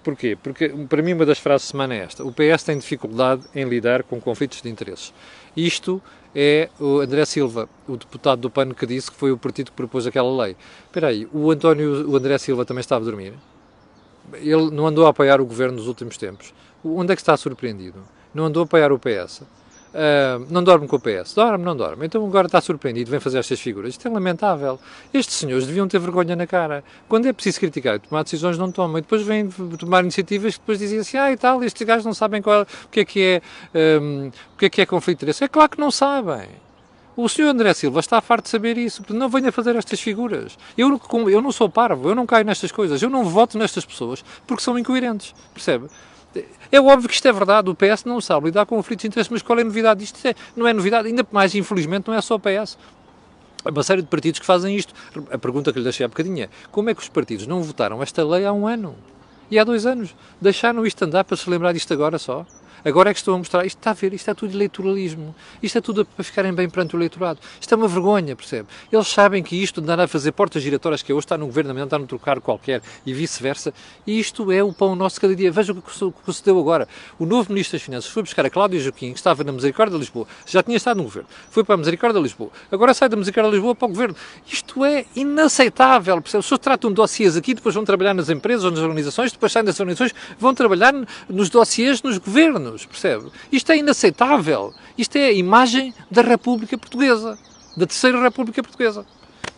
Porquê? 0.05 0.37
Porque 0.41 0.69
para 0.69 1.03
mim 1.03 1.15
uma 1.15 1.25
das 1.25 1.39
frases 1.39 1.67
de 1.67 1.71
semana 1.73 1.95
é 1.95 1.99
esta. 2.01 2.23
O 2.23 2.31
PS 2.31 2.63
tem 2.63 2.77
dificuldade 2.77 3.43
em 3.55 3.65
lidar 3.65 4.03
com 4.03 4.21
conflitos 4.21 4.61
de 4.61 4.69
interesses. 4.69 5.15
Isto 5.57 6.01
é 6.35 6.69
o 6.79 7.01
André 7.01 7.25
Silva, 7.25 7.69
o 7.89 7.97
deputado 7.97 8.41
do 8.41 8.51
PAN, 8.51 8.75
que 8.75 8.87
disse 8.87 9.11
que 9.11 9.17
foi 9.17 9.33
o 9.33 9.39
partido 9.39 9.71
que 9.71 9.77
propôs 9.77 10.07
aquela 10.07 10.45
lei. 10.45 10.57
Espera 10.85 11.09
aí, 11.09 11.27
o 11.33 11.51
António, 11.51 12.07
o 12.09 12.17
André 12.17 12.37
Silva 12.37 12.67
também 12.67 12.81
estava 12.81 13.03
a 13.03 13.07
dormir? 13.07 13.33
Ele 14.35 14.71
não 14.71 14.87
andou 14.87 15.07
a 15.07 15.11
apoiar 15.11 15.41
o 15.41 15.47
governo 15.47 15.77
nos 15.77 15.89
últimos 15.89 16.19
tempos. 16.19 16.53
Onde 16.85 17.13
é 17.13 17.17
que 17.17 17.23
está 17.23 17.35
surpreendido? 17.37 18.05
Não 18.35 18.45
andou 18.45 18.63
a 18.63 18.65
apoiar 18.65 18.93
o 18.93 18.99
PS. 18.99 19.43
Uh, 19.95 20.45
não 20.51 20.65
dorme 20.65 20.89
com 20.89 20.97
o 20.97 21.01
PS. 21.01 21.35
Dorme, 21.35 21.65
não 21.65 21.77
dorme. 21.77 22.05
Então 22.05 22.27
agora 22.27 22.47
está 22.47 22.61
surpreendido, 22.61 23.09
vem 23.09 23.21
fazer 23.21 23.39
estas 23.39 23.61
figuras. 23.61 23.91
Isto 23.91 24.09
é 24.09 24.11
lamentável. 24.11 24.81
Estes 25.13 25.37
senhores 25.37 25.69
deviam 25.69 25.87
ter 25.87 26.01
vergonha 26.01 26.35
na 26.35 26.49
cara. 26.49 26.83
Quando 27.09 27.27
é 27.27 27.33
preciso 27.33 27.61
criticar 27.61 27.95
e 27.95 27.99
tomar 28.01 28.25
decisões, 28.25 28.59
não 28.59 28.73
tomam. 28.73 28.99
E 28.99 29.03
depois 29.03 29.23
vêm 29.23 29.49
tomar 29.79 30.03
iniciativas 30.03 30.55
que 30.55 30.61
depois 30.61 30.81
dizem 30.81 30.99
assim, 30.99 31.17
ah 31.17 31.31
e 31.31 31.37
tal, 31.37 31.63
estes 31.63 31.87
gajos 31.87 32.05
não 32.05 32.13
sabem 32.13 32.43
qual, 32.43 32.63
o 32.63 32.89
que 32.91 33.01
é 33.01 33.05
que 33.05 33.23
é, 33.23 34.01
um, 34.01 34.33
o 34.55 34.59
que 34.59 34.67
é 34.67 34.71
que 34.71 34.81
é 34.81 34.87
conflito 34.87 35.19
de 35.19 35.25
interesse. 35.27 35.45
É 35.45 35.49
claro 35.49 35.71
que 35.71 35.79
não 35.79 35.93
sabem. 35.93 36.49
O 37.17 37.29
senhor 37.29 37.51
André 37.51 37.73
Silva 37.73 38.01
está 38.01 38.21
farto 38.21 38.47
de 38.47 38.51
saber 38.51 38.77
isso, 38.77 39.01
porque 39.01 39.17
não 39.17 39.29
venha 39.29 39.53
fazer 39.53 39.77
estas 39.77 40.01
figuras. 40.01 40.59
Eu, 40.77 41.01
eu 41.31 41.41
não 41.41 41.53
sou 41.53 41.69
parvo, 41.69 42.09
eu 42.09 42.15
não 42.17 42.27
caio 42.27 42.45
nestas 42.45 42.73
coisas, 42.73 43.01
eu 43.01 43.09
não 43.09 43.23
voto 43.23 43.57
nestas 43.57 43.85
pessoas 43.85 44.25
porque 44.45 44.61
são 44.61 44.77
incoerentes, 44.77 45.33
percebe? 45.53 45.87
É 46.73 46.81
óbvio 46.81 47.09
que 47.09 47.15
isto 47.15 47.29
é 47.29 47.33
verdade, 47.33 47.71
o 47.71 47.75
PS 47.75 48.05
não 48.05 48.21
sabe 48.21 48.47
lidar 48.47 48.67
com 48.67 48.77
conflitos 48.77 49.03
de 49.03 49.09
interesse, 49.09 49.33
mas 49.33 49.43
qual 49.43 49.59
é 49.59 49.63
a 49.63 49.65
novidade 49.65 50.01
disto? 50.01 50.19
É, 50.27 50.35
não 50.57 50.67
é 50.67 50.73
novidade, 50.73 51.09
ainda 51.09 51.27
mais, 51.31 51.55
infelizmente, 51.55 52.09
não 52.09 52.15
é 52.15 52.21
só 52.21 52.35
o 52.35 52.41
PS. 52.41 52.77
Há 53.65 53.71
uma 53.71 53.83
série 53.83 54.03
de 54.03 54.09
partidos 54.09 54.41
que 54.41 54.47
fazem 54.47 54.77
isto. 54.77 54.93
A 55.31 55.39
pergunta 55.39 55.73
que 55.73 55.79
lhe 55.79 55.85
deixei 55.85 56.05
há 56.05 56.09
bocadinho 56.09 56.45
é: 56.45 56.49
como 56.71 56.91
é 56.91 56.95
que 56.95 57.01
os 57.01 57.09
partidos 57.09 57.47
não 57.47 57.63
votaram 57.63 58.03
esta 58.03 58.25
lei 58.25 58.45
há 58.45 58.53
um 58.53 58.67
ano? 58.67 58.95
E 59.51 59.59
há 59.59 59.65
dois 59.65 59.87
anos? 59.87 60.15
Deixaram 60.41 60.85
isto 60.85 61.03
andar 61.05 61.25
para 61.25 61.37
se 61.37 61.49
lembrar 61.49 61.73
disto 61.73 61.93
agora 61.93 62.19
só? 62.19 62.47
Agora 62.85 63.11
é 63.11 63.15
que 63.15 63.19
estou 63.19 63.35
a 63.35 63.39
mostrar, 63.39 63.65
isto 63.65 63.79
está 63.79 63.91
a 63.91 63.95
ver, 63.95 64.13
isto 64.13 64.31
é 64.31 64.35
tudo 64.35 64.53
eleitoralismo, 64.55 65.35
isto 65.63 65.79
é 65.79 65.81
tudo 65.81 66.05
para 66.05 66.23
ficarem 66.23 66.53
bem 66.53 66.69
perante 66.69 66.95
o 66.95 66.99
eleitorado. 66.99 67.41
Isto 67.61 67.73
é 67.73 67.77
uma 67.77 67.89
vergonha, 67.89 68.37
percebe? 68.37 68.69
Eles 68.93 69.09
sabem 69.09 69.43
que 69.43 69.57
isto 69.57 69.81
de 69.81 69.91
andar 69.91 70.05
a 70.05 70.09
fazer 70.09 70.33
portas 70.33 70.63
giratórias, 70.63 71.03
que 71.03 71.11
é 71.11 71.15
hoje 71.15 71.25
está 71.25 71.39
no 71.39 71.47
governo, 71.47 71.71
amanhã 71.71 71.85
está 71.85 71.99
no 71.99 72.07
trocar 72.07 72.41
qualquer 72.41 72.83
e 73.07 73.15
vice-versa, 73.15 73.73
e 74.07 74.19
isto 74.21 74.53
é 74.53 74.63
o 74.63 74.73
pão 74.73 74.95
nosso 74.95 75.21
cada 75.21 75.35
dia. 75.35 75.51
Veja 75.51 75.73
o 75.73 75.83
que 75.83 75.93
sucedeu 76.27 76.59
agora. 76.59 76.87
O 77.19 77.25
novo 77.25 77.51
Ministro 77.53 77.79
das 77.79 77.83
Finanças 77.83 78.11
foi 78.11 78.23
buscar 78.23 78.45
a 78.45 78.51
Cláudia 78.51 78.79
Joaquim, 78.81 79.13
que 79.13 79.19
estava 79.19 79.43
na 79.45 79.53
Misericórdia 79.53 79.95
de 79.95 80.01
Lisboa, 80.01 80.27
já 80.47 80.63
tinha 80.63 80.77
estado 80.77 80.99
no 80.99 81.05
governo, 81.05 81.29
foi 81.51 81.65
para 81.65 81.75
a 81.75 81.79
Misericórdia 81.79 82.19
de 82.19 82.23
Lisboa, 82.23 82.51
agora 82.71 82.93
sai 82.93 83.09
da 83.09 83.17
Misericórdia 83.17 83.51
de 83.51 83.57
Lisboa 83.57 83.75
para 83.75 83.87
o 83.87 83.89
governo. 83.89 84.17
Isto 84.47 84.85
é 84.85 85.07
inaceitável, 85.17 86.21
percebe? 86.21 86.43
Pessoas 86.43 86.61
tratam 86.61 86.93
dossiês 86.93 87.37
aqui, 87.37 87.55
depois 87.55 87.75
vão 87.75 87.85
trabalhar 87.85 88.15
nas 88.15 88.29
empresas 88.29 88.65
ou 88.65 88.71
nas 88.71 88.81
organizações, 88.81 89.33
depois 89.33 89.53
saem 89.53 89.65
das 89.65 89.81
organizações, 89.81 90.15
vão 90.39 90.55
trabalhar 90.55 90.93
nos 91.29 91.49
dossiês 91.49 92.03
nos 92.03 92.19
governos, 92.19 92.74
percebe? 92.83 93.31
Isto 93.53 93.73
é 93.73 93.79
inaceitável. 93.79 94.73
Isto 94.97 95.17
é 95.17 95.27
a 95.27 95.33
imagem 95.33 95.95
da 96.11 96.23
República 96.23 96.79
Portuguesa, 96.79 97.39
da 97.77 97.87
Terceira 97.87 98.21
República 98.21 98.63
Portuguesa. 98.63 99.07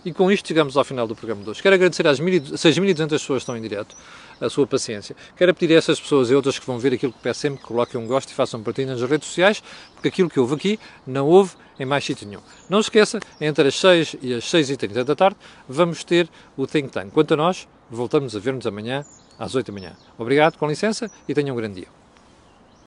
E 0.05 0.13
com 0.13 0.31
isto 0.31 0.47
chegamos 0.47 0.77
ao 0.77 0.85
final 0.85 1.07
do 1.07 1.17
programa 1.17 1.43
de 1.43 1.51
hoje. 1.51 1.63
Quero 1.63 1.75
agradecer 1.75 2.07
às 2.07 2.21
6.200 2.21 3.09
pessoas 3.09 3.21
que 3.27 3.35
estão 3.37 3.57
em 3.57 3.61
direto 3.61 3.97
a 4.41 4.49
sua 4.49 4.67
paciência. 4.67 5.17
Quero 5.37 5.53
pedir 5.53 5.75
a 5.75 5.79
essas 5.79 6.01
pessoas 6.01 6.31
e 6.31 6.35
outras 6.35 6.59
que 6.59 6.67
vão 6.67 6.79
ver 6.79 6.93
aquilo 6.93 7.13
que 7.13 7.19
peço 7.19 7.41
sempre, 7.41 7.61
que 7.61 7.67
coloquem 7.67 8.01
um 8.01 8.07
gosto 8.07 8.31
e 8.31 8.35
façam 8.35 8.63
partilha 8.63 8.95
nas 8.95 9.03
redes 9.03 9.27
sociais, 9.27 9.63
porque 9.95 10.07
aquilo 10.07 10.31
que 10.31 10.39
houve 10.39 10.55
aqui 10.55 10.81
não 11.05 11.27
houve 11.27 11.55
em 11.79 11.85
mais 11.85 12.05
sítio 12.05 12.27
nenhum. 12.29 12.41
Não 12.69 12.81
se 12.83 12.87
esqueça, 12.87 13.19
entre 13.41 13.67
as 13.67 13.75
6 13.75 14.17
e 14.23 14.35
as 14.35 14.45
6 14.49 14.71
e 14.71 14.77
30 14.77 15.05
da 15.05 15.17
tarde, 15.17 15.37
vamos 15.69 16.05
ter 16.05 16.29
o 16.57 16.67
Think 16.67 16.91
Tank. 16.91 17.11
Quanto 17.11 17.35
a 17.35 17.37
nós, 17.37 17.67
voltamos 17.91 18.37
a 18.37 18.39
ver-nos 18.39 18.67
amanhã 18.67 19.05
às 19.39 19.55
8 19.55 19.67
da 19.67 19.73
manhã. 19.73 19.97
Obrigado, 20.17 20.57
com 20.57 20.69
licença, 20.69 21.11
e 21.29 21.35
tenham 21.35 21.55
um 21.55 21.59
grande 21.59 21.81
dia. 21.81 22.06